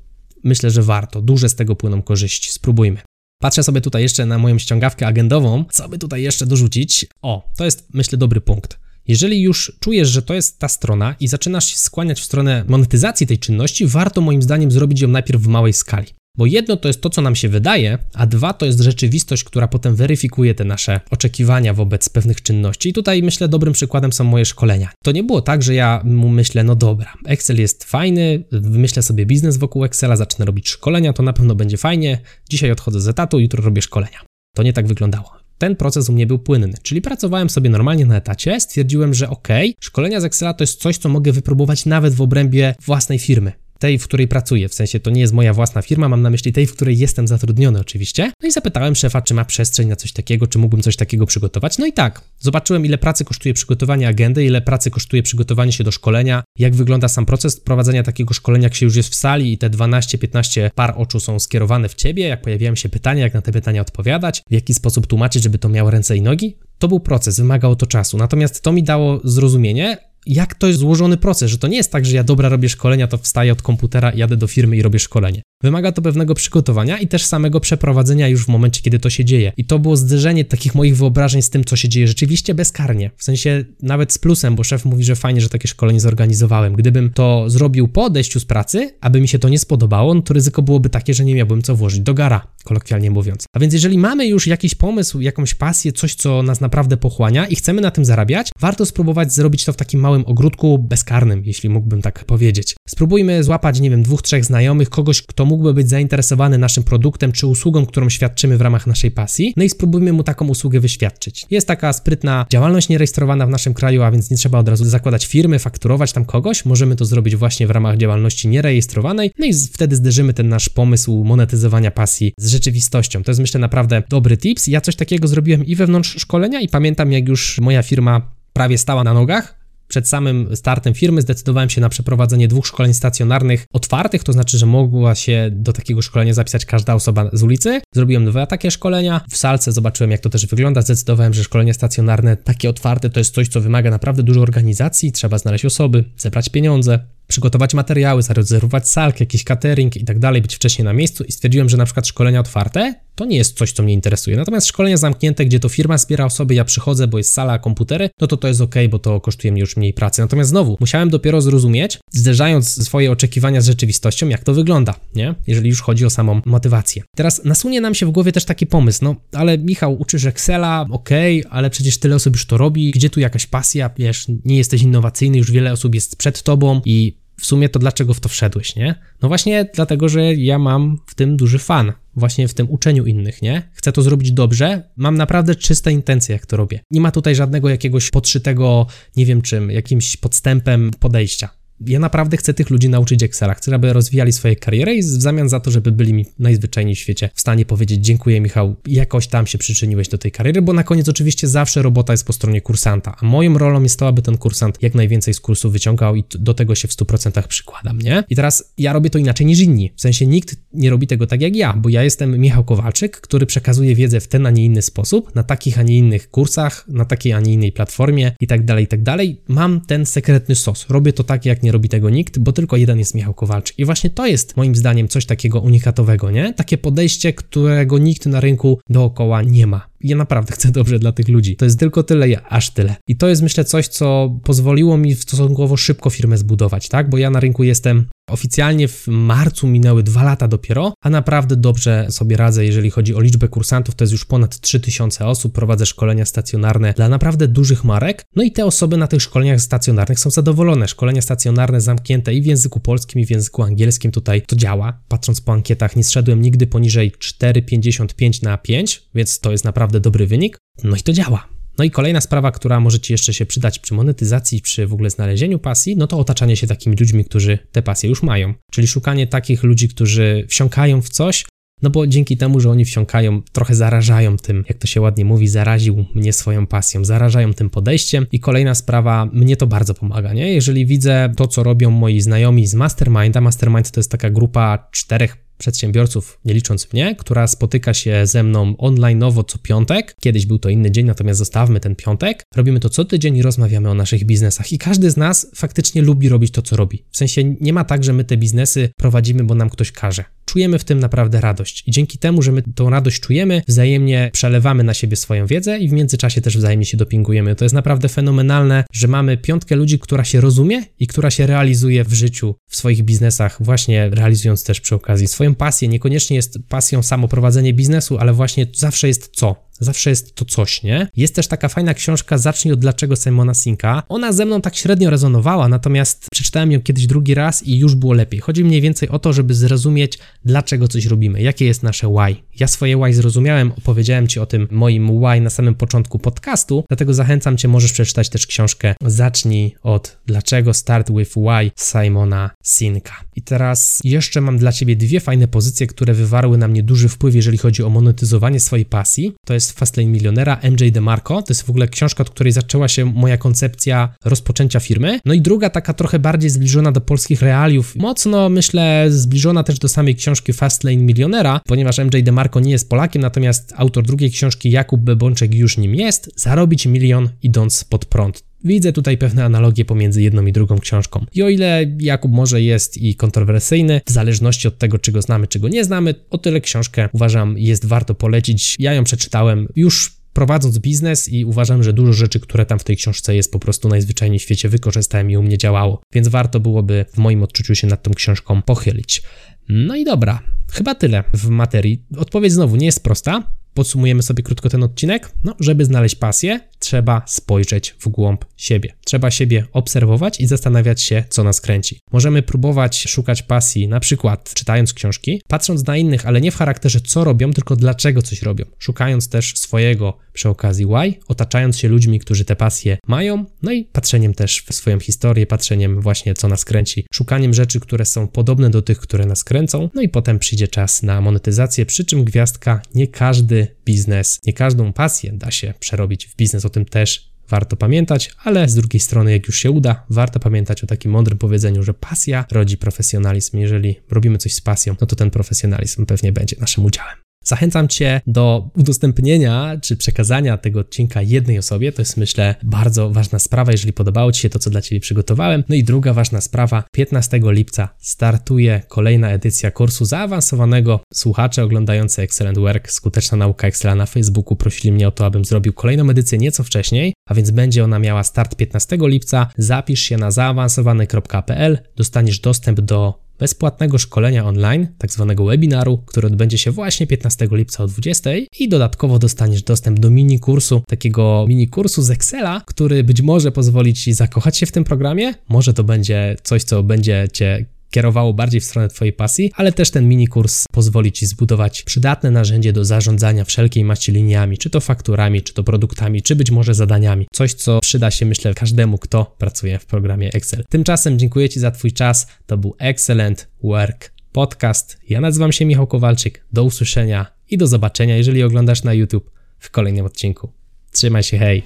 myślę, 0.44 0.70
że 0.70 0.82
warto. 0.82 1.22
Duże 1.22 1.48
z 1.48 1.54
tego 1.54 1.76
płyną 1.76 2.02
korzyści. 2.02 2.52
Spróbujmy. 2.52 2.98
Patrzę 3.42 3.62
sobie 3.62 3.80
tutaj 3.80 4.02
jeszcze 4.02 4.26
na 4.26 4.38
moją 4.38 4.58
ściągawkę 4.58 5.06
agendową. 5.06 5.64
Co 5.70 5.88
by 5.88 5.98
tutaj 5.98 6.22
jeszcze 6.22 6.46
dorzucić? 6.46 7.06
O, 7.22 7.52
to 7.56 7.64
jest, 7.64 7.88
myślę, 7.94 8.18
dobry 8.18 8.40
punkt. 8.40 8.78
Jeżeli 9.08 9.42
już 9.42 9.72
czujesz, 9.80 10.08
że 10.08 10.22
to 10.22 10.34
jest 10.34 10.58
ta 10.58 10.68
strona 10.68 11.14
i 11.20 11.28
zaczynasz 11.28 11.66
się 11.66 11.76
skłaniać 11.76 12.20
w 12.20 12.24
stronę 12.24 12.64
monetyzacji 12.68 13.26
tej 13.26 13.38
czynności, 13.38 13.86
warto 13.86 14.20
moim 14.20 14.42
zdaniem 14.42 14.70
zrobić 14.70 15.00
ją 15.00 15.08
najpierw 15.08 15.42
w 15.42 15.46
małej 15.46 15.72
skali. 15.72 16.06
Bo 16.38 16.46
jedno 16.46 16.76
to 16.76 16.88
jest 16.88 17.00
to, 17.00 17.10
co 17.10 17.22
nam 17.22 17.36
się 17.36 17.48
wydaje, 17.48 17.98
a 18.14 18.26
dwa 18.26 18.52
to 18.52 18.66
jest 18.66 18.80
rzeczywistość, 18.80 19.44
która 19.44 19.68
potem 19.68 19.96
weryfikuje 19.96 20.54
te 20.54 20.64
nasze 20.64 21.00
oczekiwania 21.10 21.74
wobec 21.74 22.08
pewnych 22.08 22.42
czynności. 22.42 22.88
I 22.88 22.92
tutaj 22.92 23.22
myślę, 23.22 23.48
dobrym 23.48 23.72
przykładem 23.72 24.12
są 24.12 24.24
moje 24.24 24.44
szkolenia. 24.44 24.90
To 25.04 25.12
nie 25.12 25.24
było 25.24 25.42
tak, 25.42 25.62
że 25.62 25.74
ja 25.74 26.00
mu 26.04 26.28
myślę, 26.28 26.64
no 26.64 26.74
dobra, 26.74 27.14
Excel 27.26 27.60
jest 27.60 27.84
fajny, 27.84 28.44
wymyślę 28.52 29.02
sobie 29.02 29.26
biznes 29.26 29.56
wokół 29.56 29.84
Excela, 29.84 30.16
zacznę 30.16 30.44
robić 30.44 30.68
szkolenia, 30.68 31.12
to 31.12 31.22
na 31.22 31.32
pewno 31.32 31.54
będzie 31.54 31.76
fajnie. 31.76 32.20
Dzisiaj 32.50 32.70
odchodzę 32.70 33.00
z 33.00 33.08
etatu, 33.08 33.38
jutro 33.38 33.62
robię 33.62 33.82
szkolenia. 33.82 34.20
To 34.56 34.62
nie 34.62 34.72
tak 34.72 34.86
wyglądało. 34.86 35.47
Ten 35.58 35.76
proces 35.76 36.08
u 36.08 36.12
mnie 36.12 36.26
był 36.26 36.38
płynny, 36.38 36.74
czyli 36.82 37.00
pracowałem 37.00 37.50
sobie 37.50 37.70
normalnie 37.70 38.06
na 38.06 38.16
etacie, 38.16 38.60
stwierdziłem, 38.60 39.14
że 39.14 39.30
ok, 39.30 39.48
szkolenia 39.80 40.20
z 40.20 40.24
Excela 40.24 40.54
to 40.54 40.62
jest 40.62 40.80
coś, 40.80 40.98
co 40.98 41.08
mogę 41.08 41.32
wypróbować 41.32 41.86
nawet 41.86 42.14
w 42.14 42.20
obrębie 42.20 42.74
własnej 42.86 43.18
firmy 43.18 43.52
tej, 43.78 43.98
w 43.98 44.04
której 44.04 44.28
pracuję, 44.28 44.68
w 44.68 44.74
sensie 44.74 45.00
to 45.00 45.10
nie 45.10 45.20
jest 45.20 45.32
moja 45.32 45.54
własna 45.54 45.82
firma, 45.82 46.08
mam 46.08 46.22
na 46.22 46.30
myśli 46.30 46.52
tej, 46.52 46.66
w 46.66 46.72
której 46.72 46.98
jestem 46.98 47.28
zatrudniony 47.28 47.80
oczywiście. 47.80 48.32
No 48.42 48.48
i 48.48 48.52
zapytałem 48.52 48.94
szefa, 48.94 49.22
czy 49.22 49.34
ma 49.34 49.44
przestrzeń 49.44 49.88
na 49.88 49.96
coś 49.96 50.12
takiego, 50.12 50.46
czy 50.46 50.58
mógłbym 50.58 50.82
coś 50.82 50.96
takiego 50.96 51.26
przygotować. 51.26 51.78
No 51.78 51.86
i 51.86 51.92
tak, 51.92 52.22
zobaczyłem 52.38 52.86
ile 52.86 52.98
pracy 52.98 53.24
kosztuje 53.24 53.54
przygotowanie 53.54 54.08
agendy, 54.08 54.44
ile 54.44 54.62
pracy 54.62 54.90
kosztuje 54.90 55.22
przygotowanie 55.22 55.72
się 55.72 55.84
do 55.84 55.92
szkolenia, 55.92 56.42
jak 56.58 56.74
wygląda 56.74 57.08
sam 57.08 57.26
proces 57.26 57.60
prowadzenia 57.60 58.02
takiego 58.02 58.34
szkolenia, 58.34 58.64
jak 58.64 58.74
się 58.74 58.86
już 58.86 58.96
jest 58.96 59.08
w 59.08 59.14
sali 59.14 59.52
i 59.52 59.58
te 59.58 59.70
12-15 59.70 60.70
par 60.74 60.94
oczu 60.96 61.20
są 61.20 61.38
skierowane 61.38 61.88
w 61.88 61.94
ciebie, 61.94 62.28
jak 62.28 62.42
pojawiają 62.42 62.74
się 62.74 62.88
pytania, 62.88 63.22
jak 63.22 63.34
na 63.34 63.42
te 63.42 63.52
pytania 63.52 63.80
odpowiadać, 63.80 64.42
w 64.50 64.52
jaki 64.52 64.74
sposób 64.74 65.06
tłumaczyć, 65.06 65.42
żeby 65.42 65.58
to 65.58 65.68
miało 65.68 65.90
ręce 65.90 66.16
i 66.16 66.22
nogi. 66.22 66.56
To 66.78 66.88
był 66.88 67.00
proces, 67.00 67.38
wymagało 67.38 67.76
to 67.76 67.86
czasu. 67.86 68.16
Natomiast 68.16 68.62
to 68.62 68.72
mi 68.72 68.82
dało 68.82 69.20
zrozumienie, 69.24 69.96
jak 70.26 70.54
to 70.54 70.66
jest 70.66 70.78
złożony 70.78 71.16
proces, 71.16 71.50
że 71.50 71.58
to 71.58 71.68
nie 71.68 71.76
jest 71.76 71.92
tak, 71.92 72.06
że 72.06 72.16
ja 72.16 72.24
dobra 72.24 72.48
robię 72.48 72.68
szkolenia, 72.68 73.06
to 73.06 73.18
wstaję 73.18 73.52
od 73.52 73.62
komputera, 73.62 74.12
jadę 74.14 74.36
do 74.36 74.46
firmy 74.46 74.76
i 74.76 74.82
robię 74.82 74.98
szkolenie. 74.98 75.42
Wymaga 75.62 75.92
to 75.92 76.02
pewnego 76.02 76.34
przygotowania 76.34 76.98
i 76.98 77.08
też 77.08 77.24
samego 77.24 77.60
przeprowadzenia 77.60 78.28
już 78.28 78.44
w 78.44 78.48
momencie, 78.48 78.82
kiedy 78.82 78.98
to 78.98 79.10
się 79.10 79.24
dzieje. 79.24 79.52
I 79.56 79.64
to 79.64 79.78
było 79.78 79.96
zderzenie 79.96 80.44
takich 80.44 80.74
moich 80.74 80.96
wyobrażeń 80.96 81.42
z 81.42 81.50
tym, 81.50 81.64
co 81.64 81.76
się 81.76 81.88
dzieje 81.88 82.08
rzeczywiście 82.08 82.54
bezkarnie. 82.54 83.10
W 83.16 83.24
sensie 83.24 83.64
nawet 83.82 84.12
z 84.12 84.18
plusem, 84.18 84.56
bo 84.56 84.64
szef 84.64 84.84
mówi, 84.84 85.04
że 85.04 85.16
fajnie, 85.16 85.40
że 85.40 85.48
takie 85.48 85.68
szkolenie 85.68 86.00
zorganizowałem. 86.00 86.74
Gdybym 86.74 87.10
to 87.12 87.50
zrobił 87.50 87.88
po 87.88 88.04
odejściu 88.04 88.40
z 88.40 88.44
pracy, 88.44 88.94
aby 89.00 89.20
mi 89.20 89.28
się 89.28 89.38
to 89.38 89.48
nie 89.48 89.58
spodobało, 89.58 90.14
no 90.14 90.22
to 90.22 90.34
ryzyko 90.34 90.62
byłoby 90.62 90.90
takie, 90.90 91.14
że 91.14 91.24
nie 91.24 91.34
miałbym 91.34 91.62
co 91.62 91.76
włożyć 91.76 92.00
do 92.00 92.14
gara, 92.14 92.46
kolokwialnie 92.64 93.10
mówiąc. 93.10 93.44
A 93.52 93.58
więc 93.58 93.74
jeżeli 93.74 93.98
mamy 93.98 94.26
już 94.26 94.46
jakiś 94.46 94.74
pomysł, 94.74 95.20
jakąś 95.20 95.54
pasję, 95.54 95.92
coś, 95.92 96.14
co 96.14 96.42
nas 96.42 96.60
naprawdę 96.60 96.96
pochłania 96.96 97.46
i 97.46 97.56
chcemy 97.56 97.80
na 97.80 97.90
tym 97.90 98.04
zarabiać, 98.04 98.50
warto 98.60 98.86
spróbować 98.86 99.32
zrobić 99.32 99.64
to 99.64 99.72
w 99.72 99.76
takim 99.76 100.00
małym 100.00 100.24
ogródku 100.26 100.78
bezkarnym, 100.78 101.42
jeśli 101.44 101.68
mógłbym 101.68 102.02
tak 102.02 102.24
powiedzieć. 102.24 102.76
Spróbujmy 102.88 103.44
złapać, 103.44 103.80
nie 103.80 103.90
wiem, 103.90 104.02
dwóch, 104.02 104.22
trzech 104.22 104.44
znajomych, 104.44 104.90
kogoś, 104.90 105.22
kto 105.22 105.47
mógłby 105.48 105.74
być 105.74 105.88
zainteresowany 105.88 106.58
naszym 106.58 106.84
produktem 106.84 107.32
czy 107.32 107.46
usługą, 107.46 107.86
którą 107.86 108.08
świadczymy 108.08 108.58
w 108.58 108.60
ramach 108.60 108.86
naszej 108.86 109.10
pasji, 109.10 109.52
no 109.56 109.64
i 109.64 109.68
spróbujmy 109.68 110.12
mu 110.12 110.22
taką 110.22 110.48
usługę 110.48 110.80
wyświadczyć. 110.80 111.46
Jest 111.50 111.68
taka 111.68 111.92
sprytna 111.92 112.46
działalność 112.50 112.88
nierejestrowana 112.88 113.46
w 113.46 113.50
naszym 113.50 113.74
kraju, 113.74 114.02
a 114.02 114.10
więc 114.10 114.30
nie 114.30 114.36
trzeba 114.36 114.58
od 114.58 114.68
razu 114.68 114.84
zakładać 114.84 115.26
firmy, 115.26 115.58
fakturować 115.58 116.12
tam 116.12 116.24
kogoś, 116.24 116.64
możemy 116.64 116.96
to 116.96 117.04
zrobić 117.04 117.36
właśnie 117.36 117.66
w 117.66 117.70
ramach 117.70 117.96
działalności 117.96 118.48
nierejestrowanej, 118.48 119.30
no 119.38 119.46
i 119.46 119.54
wtedy 119.54 119.96
zderzymy 119.96 120.34
ten 120.34 120.48
nasz 120.48 120.68
pomysł 120.68 121.24
monetyzowania 121.24 121.90
pasji 121.90 122.32
z 122.38 122.48
rzeczywistością. 122.48 123.22
To 123.22 123.30
jest 123.30 123.40
myślę 123.40 123.60
naprawdę 123.60 124.02
dobry 124.08 124.36
tips. 124.36 124.66
Ja 124.66 124.80
coś 124.80 124.96
takiego 124.96 125.28
zrobiłem 125.28 125.66
i 125.66 125.76
wewnątrz 125.76 126.20
szkolenia 126.20 126.60
i 126.60 126.68
pamiętam 126.68 127.12
jak 127.12 127.28
już 127.28 127.58
moja 127.58 127.82
firma 127.82 128.22
prawie 128.52 128.78
stała 128.78 129.04
na 129.04 129.14
nogach, 129.14 129.57
przed 129.88 130.08
samym 130.08 130.56
startem 130.56 130.94
firmy 130.94 131.22
zdecydowałem 131.22 131.70
się 131.70 131.80
na 131.80 131.88
przeprowadzenie 131.88 132.48
dwóch 132.48 132.66
szkoleń 132.66 132.94
stacjonarnych 132.94 133.66
otwartych, 133.72 134.24
to 134.24 134.32
znaczy, 134.32 134.58
że 134.58 134.66
mogła 134.66 135.14
się 135.14 135.50
do 135.52 135.72
takiego 135.72 136.02
szkolenia 136.02 136.34
zapisać 136.34 136.64
każda 136.64 136.94
osoba 136.94 137.30
z 137.32 137.42
ulicy. 137.42 137.80
Zrobiłem 137.94 138.26
dwa 138.26 138.46
takie 138.46 138.70
szkolenia. 138.70 139.20
W 139.30 139.36
salce 139.36 139.72
zobaczyłem, 139.72 140.10
jak 140.10 140.20
to 140.20 140.30
też 140.30 140.46
wygląda. 140.46 140.82
Zdecydowałem, 140.82 141.34
że 141.34 141.44
szkolenie 141.44 141.74
stacjonarne, 141.74 142.36
takie 142.36 142.70
otwarte, 142.70 143.10
to 143.10 143.20
jest 143.20 143.34
coś, 143.34 143.48
co 143.48 143.60
wymaga 143.60 143.90
naprawdę 143.90 144.22
dużo 144.22 144.40
organizacji. 144.40 145.12
Trzeba 145.12 145.38
znaleźć 145.38 145.64
osoby, 145.64 146.04
zebrać 146.16 146.48
pieniądze, 146.48 146.98
przygotować 147.28 147.74
materiały, 147.74 148.22
zarezerwować 148.22 148.88
salkę, 148.88 149.18
jakiś 149.20 149.44
catering 149.44 149.96
i 149.96 150.04
tak 150.04 150.18
dalej, 150.18 150.42
być 150.42 150.54
wcześniej 150.54 150.84
na 150.84 150.92
miejscu 150.92 151.24
i 151.24 151.32
stwierdziłem, 151.32 151.68
że 151.68 151.76
na 151.76 151.84
przykład 151.84 152.06
szkolenia 152.06 152.40
otwarte 152.40 152.94
to 153.18 153.24
nie 153.24 153.36
jest 153.36 153.58
coś, 153.58 153.72
co 153.72 153.82
mnie 153.82 153.94
interesuje. 153.94 154.36
Natomiast 154.36 154.66
szkolenia 154.66 154.96
zamknięte, 154.96 155.46
gdzie 155.46 155.60
to 155.60 155.68
firma 155.68 155.98
zbiera 155.98 156.24
osoby, 156.24 156.54
ja 156.54 156.64
przychodzę, 156.64 157.08
bo 157.08 157.18
jest 157.18 157.32
sala, 157.32 157.58
komputery, 157.58 158.10
no 158.20 158.26
to 158.26 158.36
to 158.36 158.48
jest 158.48 158.60
ok, 158.60 158.74
bo 158.90 158.98
to 158.98 159.20
kosztuje 159.20 159.52
mnie 159.52 159.60
już 159.60 159.76
mniej 159.76 159.92
pracy. 159.92 160.22
Natomiast 160.22 160.50
znowu, 160.50 160.76
musiałem 160.80 161.10
dopiero 161.10 161.40
zrozumieć, 161.40 161.98
zderzając 162.12 162.84
swoje 162.84 163.12
oczekiwania 163.12 163.60
z 163.60 163.66
rzeczywistością, 163.66 164.28
jak 164.28 164.44
to 164.44 164.54
wygląda, 164.54 164.94
nie? 165.14 165.34
Jeżeli 165.46 165.68
już 165.68 165.82
chodzi 165.82 166.06
o 166.06 166.10
samą 166.10 166.40
motywację. 166.44 167.02
Teraz 167.16 167.44
nasunie 167.44 167.80
nam 167.80 167.94
się 167.94 168.06
w 168.06 168.10
głowie 168.10 168.32
też 168.32 168.44
taki 168.44 168.66
pomysł, 168.66 168.98
no 169.02 169.16
ale 169.32 169.58
Michał, 169.58 170.00
uczysz 170.00 170.24
Excela, 170.24 170.86
ok, 170.90 171.10
ale 171.50 171.70
przecież 171.70 171.98
tyle 171.98 172.16
osób 172.16 172.34
już 172.34 172.46
to 172.46 172.58
robi, 172.58 172.90
gdzie 172.90 173.10
tu 173.10 173.20
jakaś 173.20 173.46
pasja, 173.46 173.90
wiesz, 173.98 174.26
nie 174.44 174.56
jesteś 174.56 174.82
innowacyjny, 174.82 175.38
już 175.38 175.50
wiele 175.50 175.72
osób 175.72 175.94
jest 175.94 176.16
przed 176.16 176.42
tobą 176.42 176.80
i 176.84 177.17
w 177.40 177.46
sumie 177.46 177.68
to 177.68 177.78
dlaczego 177.78 178.14
w 178.14 178.20
to 178.20 178.28
wszedłeś, 178.28 178.76
nie? 178.76 178.94
No 179.22 179.28
właśnie 179.28 179.70
dlatego, 179.74 180.08
że 180.08 180.34
ja 180.34 180.58
mam 180.58 180.98
w 181.06 181.14
tym 181.14 181.36
duży 181.36 181.58
fan, 181.58 181.92
właśnie 182.16 182.48
w 182.48 182.54
tym 182.54 182.70
uczeniu 182.70 183.06
innych, 183.06 183.42
nie? 183.42 183.70
Chcę 183.72 183.92
to 183.92 184.02
zrobić 184.02 184.32
dobrze, 184.32 184.90
mam 184.96 185.16
naprawdę 185.16 185.54
czyste 185.54 185.92
intencje, 185.92 186.32
jak 186.32 186.46
to 186.46 186.56
robię. 186.56 186.80
Nie 186.90 187.00
ma 187.00 187.10
tutaj 187.10 187.34
żadnego 187.34 187.68
jakiegoś 187.68 188.10
podszytego, 188.10 188.86
nie 189.16 189.26
wiem 189.26 189.42
czym, 189.42 189.70
jakimś 189.70 190.16
podstępem 190.16 190.90
podejścia 191.00 191.57
ja 191.86 191.98
naprawdę 191.98 192.36
chcę 192.36 192.54
tych 192.54 192.70
ludzi 192.70 192.88
nauczyć 192.88 193.22
Excela. 193.22 193.54
Chcę, 193.54 193.70
żeby 193.70 193.92
rozwijali 193.92 194.32
swoje 194.32 194.56
kariery 194.56 194.94
i 194.94 195.02
w 195.02 195.04
zamian 195.04 195.48
za 195.48 195.60
to, 195.60 195.70
żeby 195.70 195.92
byli 195.92 196.14
mi 196.14 196.26
najzwyczajniej 196.38 196.94
w 196.94 196.98
świecie 196.98 197.30
w 197.34 197.40
stanie 197.40 197.64
powiedzieć 197.64 198.04
dziękuję 198.04 198.40
Michał, 198.40 198.76
jakoś 198.86 199.26
tam 199.26 199.46
się 199.46 199.58
przyczyniłeś 199.58 200.08
do 200.08 200.18
tej 200.18 200.32
kariery, 200.32 200.62
bo 200.62 200.72
na 200.72 200.84
koniec 200.84 201.08
oczywiście 201.08 201.48
zawsze 201.48 201.82
robota 201.82 202.12
jest 202.12 202.26
po 202.26 202.32
stronie 202.32 202.60
kursanta, 202.60 203.16
a 203.20 203.26
moją 203.26 203.58
rolą 203.58 203.82
jest 203.82 203.98
to, 203.98 204.08
aby 204.08 204.22
ten 204.22 204.38
kursant 204.38 204.82
jak 204.82 204.94
najwięcej 204.94 205.34
z 205.34 205.40
kursu 205.40 205.70
wyciągał 205.70 206.16
i 206.16 206.24
do 206.38 206.54
tego 206.54 206.74
się 206.74 206.88
w 206.88 206.90
100% 206.90 207.48
przykładam, 207.48 207.98
nie? 207.98 208.24
I 208.28 208.36
teraz 208.36 208.72
ja 208.78 208.92
robię 208.92 209.10
to 209.10 209.18
inaczej 209.18 209.46
niż 209.46 209.60
inni. 209.60 209.92
W 209.96 210.00
sensie 210.00 210.26
nikt 210.26 210.56
nie 210.72 210.90
robi 210.90 211.06
tego 211.06 211.26
tak 211.26 211.40
jak 211.40 211.56
ja, 211.56 211.72
bo 211.72 211.88
ja 211.88 212.02
jestem 212.02 212.38
Michał 212.38 212.64
Kowalczyk, 212.64 213.20
który 213.20 213.46
przekazuje 213.46 213.94
wiedzę 213.94 214.20
w 214.20 214.28
ten, 214.28 214.46
a 214.46 214.50
nie 214.50 214.64
inny 214.64 214.82
sposób, 214.82 215.34
na 215.34 215.42
takich, 215.42 215.78
a 215.78 215.82
nie 215.82 215.98
innych 215.98 216.30
kursach, 216.30 216.84
na 216.88 217.04
takiej, 217.04 217.32
a 217.32 217.40
nie 217.40 217.52
innej 217.52 217.72
platformie 217.72 218.32
i 218.40 218.46
tak 218.46 218.64
dalej, 218.64 218.84
i 218.84 218.86
tak 218.86 219.02
dalej. 219.02 219.40
Mam 219.48 219.80
ten 219.80 220.06
sekretny 220.06 220.54
sos. 220.54 220.86
Robię 220.88 221.12
to 221.12 221.24
tak, 221.24 221.44
jak 221.44 221.62
nie 221.62 221.67
robi 221.72 221.88
tego 221.88 222.10
nikt, 222.10 222.38
bo 222.38 222.52
tylko 222.52 222.76
jeden 222.76 222.98
jest 222.98 223.14
Michał 223.14 223.34
Kowalczyk. 223.34 223.78
I 223.78 223.84
właśnie 223.84 224.10
to 224.10 224.26
jest 224.26 224.56
moim 224.56 224.76
zdaniem 224.76 225.08
coś 225.08 225.26
takiego 225.26 225.60
unikatowego, 225.60 226.30
nie? 226.30 226.54
Takie 226.54 226.78
podejście, 226.78 227.32
którego 227.32 227.98
nikt 227.98 228.26
na 228.26 228.40
rynku 228.40 228.80
dookoła 228.88 229.42
nie 229.42 229.66
ma. 229.66 229.88
Ja 230.00 230.16
naprawdę 230.16 230.52
chcę 230.52 230.70
dobrze 230.70 230.98
dla 230.98 231.12
tych 231.12 231.28
ludzi. 231.28 231.56
To 231.56 231.64
jest 231.64 231.78
tylko 231.78 232.02
tyle, 232.02 232.28
ja 232.28 232.48
aż 232.48 232.70
tyle. 232.70 232.96
I 233.08 233.16
to 233.16 233.28
jest 233.28 233.42
myślę 233.42 233.64
coś, 233.64 233.88
co 233.88 234.38
pozwoliło 234.44 234.96
mi 234.96 235.14
stosunkowo 235.14 235.76
szybko 235.76 236.10
firmę 236.10 236.38
zbudować, 236.38 236.88
tak? 236.88 237.10
Bo 237.10 237.18
ja 237.18 237.30
na 237.30 237.40
rynku 237.40 237.64
jestem 237.64 238.06
Oficjalnie 238.28 238.88
w 238.88 239.06
marcu 239.08 239.66
minęły 239.66 240.02
dwa 240.02 240.22
lata 240.22 240.48
dopiero, 240.48 240.94
a 241.02 241.10
naprawdę 241.10 241.56
dobrze 241.56 242.06
sobie 242.10 242.36
radzę, 242.36 242.64
jeżeli 242.64 242.90
chodzi 242.90 243.14
o 243.14 243.20
liczbę 243.20 243.48
kursantów. 243.48 243.94
To 243.94 244.04
jest 244.04 244.12
już 244.12 244.24
ponad 244.24 244.60
3000 244.60 245.26
osób. 245.26 245.54
Prowadzę 245.54 245.86
szkolenia 245.86 246.24
stacjonarne 246.24 246.92
dla 246.92 247.08
naprawdę 247.08 247.48
dużych 247.48 247.84
marek. 247.84 248.24
No 248.36 248.42
i 248.42 248.52
te 248.52 248.64
osoby 248.64 248.96
na 248.96 249.06
tych 249.06 249.22
szkoleniach 249.22 249.60
stacjonarnych 249.60 250.20
są 250.20 250.30
zadowolone. 250.30 250.88
Szkolenia 250.88 251.22
stacjonarne 251.22 251.80
zamknięte 251.80 252.34
i 252.34 252.42
w 252.42 252.46
języku 252.46 252.80
polskim, 252.80 253.20
i 253.20 253.26
w 253.26 253.30
języku 253.30 253.62
angielskim 253.62 254.10
tutaj 254.10 254.42
to 254.42 254.56
działa. 254.56 255.00
Patrząc 255.08 255.40
po 255.40 255.52
ankietach, 255.52 255.96
nie 255.96 256.04
zszedłem 256.04 256.42
nigdy 256.42 256.66
poniżej 256.66 257.12
4,55 257.12 258.42
na 258.42 258.58
5, 258.58 259.02
więc 259.14 259.40
to 259.40 259.52
jest 259.52 259.64
naprawdę 259.64 259.87
dobry 259.92 260.26
wynik. 260.26 260.58
No 260.84 260.96
i 260.96 261.00
to 261.00 261.12
działa. 261.12 261.48
No 261.78 261.84
i 261.84 261.90
kolejna 261.90 262.20
sprawa, 262.20 262.50
która 262.50 262.80
może 262.80 263.00
Ci 263.00 263.12
jeszcze 263.12 263.34
się 263.34 263.46
przydać 263.46 263.78
przy 263.78 263.94
monetyzacji, 263.94 264.62
przy 264.62 264.86
w 264.86 264.92
ogóle 264.92 265.10
znalezieniu 265.10 265.58
pasji, 265.58 265.96
no 265.96 266.06
to 266.06 266.18
otaczanie 266.18 266.56
się 266.56 266.66
takimi 266.66 266.96
ludźmi, 266.96 267.24
którzy 267.24 267.58
te 267.72 267.82
pasje 267.82 268.10
już 268.10 268.22
mają. 268.22 268.54
Czyli 268.72 268.86
szukanie 268.86 269.26
takich 269.26 269.62
ludzi, 269.62 269.88
którzy 269.88 270.46
wsiąkają 270.48 271.02
w 271.02 271.08
coś, 271.08 271.44
no 271.82 271.90
bo 271.90 272.06
dzięki 272.06 272.36
temu, 272.36 272.60
że 272.60 272.70
oni 272.70 272.84
wsiąkają, 272.84 273.42
trochę 273.52 273.74
zarażają 273.74 274.36
tym, 274.36 274.64
jak 274.68 274.78
to 274.78 274.86
się 274.86 275.00
ładnie 275.00 275.24
mówi, 275.24 275.48
zaraził 275.48 276.04
mnie 276.14 276.32
swoją 276.32 276.66
pasją, 276.66 277.04
zarażają 277.04 277.54
tym 277.54 277.70
podejściem. 277.70 278.26
I 278.32 278.40
kolejna 278.40 278.74
sprawa, 278.74 279.30
mnie 279.32 279.56
to 279.56 279.66
bardzo 279.66 279.94
pomaga, 279.94 280.32
nie? 280.32 280.52
Jeżeli 280.52 280.86
widzę 280.86 281.32
to, 281.36 281.46
co 281.46 281.62
robią 281.62 281.90
moi 281.90 282.20
znajomi 282.20 282.66
z 282.66 282.74
Masterminda, 282.74 283.40
Mastermind 283.40 283.90
to 283.90 284.00
jest 284.00 284.10
taka 284.10 284.30
grupa 284.30 284.88
czterech 284.92 285.47
przedsiębiorców, 285.58 286.40
nie 286.44 286.54
licząc 286.54 286.92
mnie, 286.92 287.16
która 287.16 287.46
spotyka 287.46 287.94
się 287.94 288.26
ze 288.26 288.42
mną 288.42 288.74
onlineowo 288.78 289.44
co 289.44 289.58
piątek. 289.58 290.16
Kiedyś 290.20 290.46
był 290.46 290.58
to 290.58 290.68
inny 290.68 290.90
dzień, 290.90 291.06
natomiast 291.06 291.38
zostawmy 291.38 291.80
ten 291.80 291.96
piątek. 291.96 292.46
Robimy 292.56 292.80
to 292.80 292.90
co 292.90 293.04
tydzień 293.04 293.36
i 293.36 293.42
rozmawiamy 293.42 293.90
o 293.90 293.94
naszych 293.94 294.24
biznesach. 294.24 294.72
I 294.72 294.78
każdy 294.78 295.10
z 295.10 295.16
nas 295.16 295.50
faktycznie 295.54 296.02
lubi 296.02 296.28
robić 296.28 296.52
to, 296.52 296.62
co 296.62 296.76
robi. 296.76 297.04
W 297.10 297.16
sensie 297.16 297.44
nie 297.60 297.72
ma 297.72 297.84
tak, 297.84 298.04
że 298.04 298.12
my 298.12 298.24
te 298.24 298.36
biznesy 298.36 298.90
prowadzimy, 298.96 299.44
bo 299.44 299.54
nam 299.54 299.70
ktoś 299.70 299.92
każe 299.92 300.24
czujemy 300.48 300.78
w 300.78 300.84
tym 300.84 301.00
naprawdę 301.00 301.40
radość. 301.40 301.82
I 301.86 301.90
dzięki 301.90 302.18
temu, 302.18 302.42
że 302.42 302.52
my 302.52 302.62
tą 302.74 302.90
radość 302.90 303.20
czujemy, 303.20 303.62
wzajemnie 303.68 304.30
przelewamy 304.32 304.84
na 304.84 304.94
siebie 304.94 305.16
swoją 305.16 305.46
wiedzę 305.46 305.78
i 305.78 305.88
w 305.88 305.92
międzyczasie 305.92 306.40
też 306.40 306.56
wzajemnie 306.56 306.86
się 306.86 306.96
dopingujemy. 306.96 307.56
To 307.56 307.64
jest 307.64 307.74
naprawdę 307.74 308.08
fenomenalne, 308.08 308.84
że 308.92 309.08
mamy 309.08 309.36
piątkę 309.36 309.76
ludzi, 309.76 309.98
która 309.98 310.24
się 310.24 310.40
rozumie 310.40 310.82
i 310.98 311.06
która 311.06 311.30
się 311.30 311.46
realizuje 311.46 312.04
w 312.04 312.12
życiu, 312.12 312.54
w 312.68 312.76
swoich 312.76 313.02
biznesach, 313.02 313.56
właśnie 313.60 314.10
realizując 314.10 314.64
też 314.64 314.80
przy 314.80 314.94
okazji 314.94 315.28
swoją 315.28 315.54
pasję. 315.54 315.88
Niekoniecznie 315.88 316.36
jest 316.36 316.58
pasją 316.68 317.02
samo 317.02 317.28
prowadzenie 317.28 317.74
biznesu, 317.74 318.18
ale 318.18 318.32
właśnie 318.32 318.66
zawsze 318.74 319.08
jest 319.08 319.30
co 319.32 319.67
Zawsze 319.80 320.10
jest 320.10 320.34
to 320.34 320.44
coś, 320.44 320.82
nie? 320.82 321.08
Jest 321.16 321.34
też 321.34 321.48
taka 321.48 321.68
fajna 321.68 321.94
książka 321.94 322.38
Zacznij 322.38 322.74
od 322.74 322.80
dlaczego 322.80 323.16
Simona 323.16 323.54
Sinka. 323.54 324.02
Ona 324.08 324.32
ze 324.32 324.44
mną 324.44 324.60
tak 324.60 324.76
średnio 324.76 325.10
rezonowała, 325.10 325.68
natomiast 325.68 326.26
przeczytałem 326.30 326.72
ją 326.72 326.82
kiedyś 326.82 327.06
drugi 327.06 327.34
raz 327.34 327.62
i 327.62 327.78
już 327.78 327.94
było 327.94 328.12
lepiej. 328.12 328.40
Chodzi 328.40 328.64
mniej 328.64 328.80
więcej 328.80 329.08
o 329.08 329.18
to, 329.18 329.32
żeby 329.32 329.54
zrozumieć, 329.54 330.18
dlaczego 330.44 330.88
coś 330.88 331.06
robimy, 331.06 331.42
jakie 331.42 331.64
jest 331.64 331.82
nasze 331.82 332.08
why. 332.08 332.36
Ja 332.60 332.68
swoje 332.68 332.96
why 332.96 333.14
zrozumiałem, 333.14 333.72
opowiedziałem 333.72 334.28
Ci 334.28 334.40
o 334.40 334.46
tym 334.46 334.68
moim 334.70 335.10
why 335.20 335.40
na 335.40 335.50
samym 335.50 335.74
początku 335.74 336.18
podcastu, 336.18 336.84
dlatego 336.88 337.14
zachęcam 337.14 337.56
Cię, 337.56 337.68
możesz 337.68 337.92
przeczytać 337.92 338.28
też 338.28 338.46
książkę 338.46 338.94
Zacznij 339.06 339.74
od 339.82 340.18
dlaczego 340.26 340.74
Start 340.74 341.10
with 341.10 341.30
Why 341.30 341.70
Simona 341.76 342.50
Sinka. 342.64 343.14
I 343.36 343.42
teraz 343.42 344.00
jeszcze 344.04 344.40
mam 344.40 344.58
dla 344.58 344.72
Ciebie 344.72 344.96
dwie 344.96 345.20
fajne 345.20 345.48
pozycje, 345.48 345.86
które 345.86 346.14
wywarły 346.14 346.58
na 346.58 346.68
mnie 346.68 346.82
duży 346.82 347.08
wpływ, 347.08 347.34
jeżeli 347.34 347.58
chodzi 347.58 347.82
o 347.82 347.88
monetyzowanie 347.88 348.60
swojej 348.60 348.86
pasji. 348.86 349.34
To 349.46 349.54
jest 349.54 349.67
Fastlane 349.72 350.08
Milionera 350.08 350.60
MJ 350.70 350.90
DeMarco. 350.92 351.42
To 351.42 351.50
jest 351.50 351.62
w 351.62 351.70
ogóle 351.70 351.88
książka, 351.88 352.22
od 352.22 352.30
której 352.30 352.52
zaczęła 352.52 352.88
się 352.88 353.04
moja 353.04 353.36
koncepcja 353.36 354.14
rozpoczęcia 354.24 354.80
firmy. 354.80 355.20
No 355.24 355.34
i 355.34 355.40
druga, 355.40 355.70
taka 355.70 355.94
trochę 355.94 356.18
bardziej 356.18 356.50
zbliżona 356.50 356.92
do 356.92 357.00
polskich 357.00 357.42
realiów, 357.42 357.96
mocno 357.96 358.48
myślę 358.48 359.06
zbliżona 359.08 359.62
też 359.62 359.78
do 359.78 359.88
samej 359.88 360.16
książki 360.16 360.52
Fastlane 360.52 360.96
Milionera, 360.96 361.60
ponieważ 361.66 361.98
MJ 361.98 362.22
DeMarco 362.22 362.60
nie 362.60 362.70
jest 362.70 362.88
Polakiem, 362.88 363.22
natomiast 363.22 363.74
autor 363.76 364.04
drugiej 364.04 364.30
książki 364.30 364.70
Jakub 364.70 365.00
Bebączek 365.00 365.54
już 365.54 365.78
nim 365.78 365.94
jest. 365.94 366.30
Zarobić 366.36 366.86
milion 366.86 367.28
idąc 367.42 367.84
pod 367.84 368.04
prąd. 368.04 368.47
Widzę 368.64 368.92
tutaj 368.92 369.18
pewne 369.18 369.44
analogie 369.44 369.84
pomiędzy 369.84 370.22
jedną 370.22 370.46
i 370.46 370.52
drugą 370.52 370.78
książką. 370.78 371.26
I 371.34 371.42
o 371.42 371.48
ile 371.48 371.96
Jakub 372.00 372.32
może 372.32 372.62
jest 372.62 372.98
i 372.98 373.14
kontrowersyjny, 373.14 374.00
w 374.06 374.10
zależności 374.10 374.68
od 374.68 374.78
tego, 374.78 374.98
czy 374.98 375.12
go 375.12 375.22
znamy, 375.22 375.46
czy 375.46 375.60
go 375.60 375.68
nie 375.68 375.84
znamy, 375.84 376.14
o 376.30 376.38
tyle 376.38 376.60
książkę 376.60 377.08
uważam 377.12 377.58
jest 377.58 377.86
warto 377.86 378.14
polecić. 378.14 378.76
Ja 378.78 378.92
ją 378.94 379.04
przeczytałem 379.04 379.68
już 379.76 380.18
prowadząc 380.32 380.78
biznes 380.78 381.28
i 381.28 381.44
uważam, 381.44 381.82
że 381.82 381.92
dużo 381.92 382.12
rzeczy, 382.12 382.40
które 382.40 382.66
tam 382.66 382.78
w 382.78 382.84
tej 382.84 382.96
książce 382.96 383.36
jest, 383.36 383.52
po 383.52 383.58
prostu 383.58 383.88
najzwyczajniej 383.88 384.38
w 384.38 384.42
świecie 384.42 384.68
wykorzystałem 384.68 385.30
i 385.30 385.36
u 385.36 385.42
mnie 385.42 385.58
działało. 385.58 386.02
Więc 386.12 386.28
warto 386.28 386.60
byłoby 386.60 387.04
w 387.12 387.18
moim 387.18 387.42
odczuciu 387.42 387.74
się 387.74 387.86
nad 387.86 388.02
tą 388.02 388.14
książką 388.14 388.62
pochylić. 388.62 389.22
No 389.68 389.96
i 389.96 390.04
dobra, 390.04 390.42
chyba 390.72 390.94
tyle 390.94 391.24
w 391.34 391.48
materii. 391.48 392.04
Odpowiedź 392.16 392.52
znowu 392.52 392.76
nie 392.76 392.86
jest 392.86 393.02
prosta, 393.02 393.57
Podsumujemy 393.78 394.22
sobie 394.22 394.42
krótko 394.42 394.68
ten 394.68 394.82
odcinek. 394.82 395.32
No, 395.44 395.54
żeby 395.60 395.84
znaleźć 395.84 396.14
pasję, 396.14 396.60
trzeba 396.78 397.22
spojrzeć 397.26 397.94
w 398.00 398.08
głąb 398.08 398.44
siebie. 398.56 398.94
Trzeba 399.04 399.30
siebie 399.30 399.66
obserwować 399.72 400.40
i 400.40 400.46
zastanawiać 400.46 401.02
się, 401.02 401.24
co 401.28 401.44
nas 401.44 401.60
kręci. 401.60 402.00
Możemy 402.12 402.42
próbować 402.42 403.02
szukać 403.08 403.42
pasji, 403.42 403.88
na 403.88 404.00
przykład 404.00 404.54
czytając 404.54 404.92
książki, 404.92 405.42
patrząc 405.48 405.86
na 405.86 405.96
innych, 405.96 406.26
ale 406.26 406.40
nie 406.40 406.50
w 406.50 406.56
charakterze 406.56 407.00
co 407.00 407.24
robią, 407.24 407.52
tylko 407.52 407.76
dlaczego 407.76 408.22
coś 408.22 408.42
robią. 408.42 408.64
Szukając 408.78 409.28
też 409.28 409.54
swojego 409.56 410.18
przy 410.38 410.48
okazji 410.48 410.86
why, 410.86 411.14
otaczając 411.28 411.78
się 411.78 411.88
ludźmi, 411.88 412.18
którzy 412.18 412.44
te 412.44 412.56
pasje 412.56 412.98
mają, 413.06 413.44
no 413.62 413.72
i 413.72 413.84
patrzeniem 413.84 414.34
też 414.34 414.62
w 414.62 414.74
swoją 414.74 415.00
historię, 415.00 415.46
patrzeniem 415.46 416.00
właśnie, 416.00 416.34
co 416.34 416.48
nas 416.48 416.64
kręci, 416.64 417.06
szukaniem 417.12 417.54
rzeczy, 417.54 417.80
które 417.80 418.04
są 418.04 418.28
podobne 418.28 418.70
do 418.70 418.82
tych, 418.82 418.98
które 418.98 419.26
nas 419.26 419.44
kręcą, 419.44 419.88
no 419.94 420.02
i 420.02 420.08
potem 420.08 420.38
przyjdzie 420.38 420.68
czas 420.68 421.02
na 421.02 421.20
monetyzację, 421.20 421.86
przy 421.86 422.04
czym 422.04 422.24
gwiazdka, 422.24 422.82
nie 422.94 423.08
każdy 423.08 423.66
biznes, 423.84 424.38
nie 424.46 424.52
każdą 424.52 424.92
pasję 424.92 425.32
da 425.32 425.50
się 425.50 425.74
przerobić 425.80 426.26
w 426.26 426.36
biznes, 426.36 426.64
o 426.64 426.70
tym 426.70 426.84
też 426.84 427.32
warto 427.48 427.76
pamiętać, 427.76 428.30
ale 428.44 428.68
z 428.68 428.74
drugiej 428.74 429.00
strony, 429.00 429.32
jak 429.32 429.46
już 429.46 429.58
się 429.58 429.70
uda, 429.70 430.04
warto 430.10 430.40
pamiętać 430.40 430.84
o 430.84 430.86
takim 430.86 431.10
mądrym 431.10 431.38
powiedzeniu, 431.38 431.82
że 431.82 431.94
pasja 431.94 432.44
rodzi 432.50 432.76
profesjonalizm. 432.78 433.58
Jeżeli 433.58 434.00
robimy 434.10 434.38
coś 434.38 434.54
z 434.54 434.60
pasją, 434.60 434.96
no 435.00 435.06
to 435.06 435.16
ten 435.16 435.30
profesjonalizm 435.30 436.06
pewnie 436.06 436.32
będzie 436.32 436.56
naszym 436.60 436.84
udziałem. 436.84 437.27
Zachęcam 437.48 437.88
Cię 437.88 438.20
do 438.26 438.70
udostępnienia 438.76 439.76
czy 439.82 439.96
przekazania 439.96 440.58
tego 440.58 440.80
odcinka 440.80 441.22
jednej 441.22 441.58
osobie. 441.58 441.92
To 441.92 442.02
jest, 442.02 442.16
myślę, 442.16 442.54
bardzo 442.62 443.10
ważna 443.10 443.38
sprawa, 443.38 443.72
jeżeli 443.72 443.92
podobało 443.92 444.32
Ci 444.32 444.40
się 444.40 444.50
to, 444.50 444.58
co 444.58 444.70
dla 444.70 444.82
Ciebie 444.82 445.00
przygotowałem. 445.00 445.64
No 445.68 445.74
i 445.74 445.84
druga 445.84 446.12
ważna 446.12 446.40
sprawa, 446.40 446.84
15 446.92 447.40
lipca 447.42 447.88
startuje 447.98 448.82
kolejna 448.88 449.30
edycja 449.30 449.70
kursu 449.70 450.04
zaawansowanego. 450.04 451.00
Słuchacze 451.14 451.64
oglądający 451.64 452.22
Excellent 452.22 452.58
Work, 452.58 452.90
skuteczna 452.90 453.38
nauka 453.38 453.66
Excela 453.66 453.94
na 453.94 454.06
Facebooku 454.06 454.56
prosili 454.56 454.92
mnie 454.92 455.08
o 455.08 455.10
to, 455.10 455.26
abym 455.26 455.44
zrobił 455.44 455.72
kolejną 455.72 456.10
edycję 456.10 456.38
nieco 456.38 456.64
wcześniej, 456.64 457.14
a 457.28 457.34
więc 457.34 457.50
będzie 457.50 457.84
ona 457.84 457.98
miała 457.98 458.22
start 458.22 458.56
15 458.56 458.98
lipca. 459.00 459.50
Zapisz 459.58 460.00
się 460.00 460.16
na 460.16 460.30
zaawansowany.pl, 460.30 461.78
dostaniesz 461.96 462.40
dostęp 462.40 462.80
do 462.80 463.27
bezpłatnego 463.38 463.98
szkolenia 463.98 464.44
online, 464.46 464.86
tak 464.98 465.12
zwanego 465.12 465.44
webinaru, 465.44 465.98
który 465.98 466.26
odbędzie 466.26 466.58
się 466.58 466.70
właśnie 466.70 467.06
15 467.06 467.48
lipca 467.50 467.84
o 467.84 467.86
20 467.86 468.30
i 468.58 468.68
dodatkowo 468.68 469.18
dostaniesz 469.18 469.62
dostęp 469.62 469.98
do 469.98 470.10
mini 470.10 470.40
kursu, 470.40 470.82
takiego 470.88 471.44
mini 471.48 471.68
kursu 471.68 472.02
z 472.02 472.10
Excela, 472.10 472.62
który 472.66 473.04
być 473.04 473.22
może 473.22 473.52
pozwoli 473.52 473.94
Ci 473.94 474.12
zakochać 474.12 474.56
się 474.56 474.66
w 474.66 474.72
tym 474.72 474.84
programie, 474.84 475.34
może 475.48 475.74
to 475.74 475.84
będzie 475.84 476.36
coś, 476.42 476.64
co 476.64 476.82
będzie 476.82 477.28
Cię 477.32 477.66
kierowało 477.90 478.34
bardziej 478.34 478.60
w 478.60 478.64
stronę 478.64 478.88
Twojej 478.88 479.12
pasji, 479.12 479.52
ale 479.54 479.72
też 479.72 479.90
ten 479.90 480.08
mini 480.08 480.26
kurs 480.26 480.64
pozwoli 480.72 481.12
Ci 481.12 481.26
zbudować 481.26 481.82
przydatne 481.82 482.30
narzędzie 482.30 482.72
do 482.72 482.84
zarządzania 482.84 483.44
wszelkiej 483.44 483.84
maści 483.84 484.12
liniami, 484.12 484.58
czy 484.58 484.70
to 484.70 484.80
fakturami, 484.80 485.42
czy 485.42 485.54
to 485.54 485.64
produktami, 485.64 486.22
czy 486.22 486.36
być 486.36 486.50
może 486.50 486.74
zadaniami. 486.74 487.26
Coś, 487.32 487.54
co 487.54 487.80
przyda 487.80 488.10
się, 488.10 488.26
myślę, 488.26 488.54
każdemu, 488.54 488.98
kto 488.98 489.34
pracuje 489.38 489.78
w 489.78 489.86
programie 489.86 490.32
Excel. 490.32 490.64
Tymczasem 490.68 491.18
dziękuję 491.18 491.48
Ci 491.48 491.60
za 491.60 491.70
Twój 491.70 491.92
czas. 491.92 492.26
To 492.46 492.58
był 492.58 492.74
Excellent 492.78 493.48
Work 493.62 494.12
Podcast. 494.32 494.98
Ja 495.08 495.20
nazywam 495.20 495.52
się 495.52 495.64
Michał 495.64 495.86
Kowalczyk. 495.86 496.44
Do 496.52 496.64
usłyszenia 496.64 497.26
i 497.50 497.58
do 497.58 497.66
zobaczenia, 497.66 498.16
jeżeli 498.16 498.42
oglądasz 498.42 498.82
na 498.82 498.94
YouTube 498.94 499.30
w 499.58 499.70
kolejnym 499.70 500.06
odcinku. 500.06 500.52
Trzymaj 500.92 501.22
się, 501.22 501.38
hej! 501.38 501.62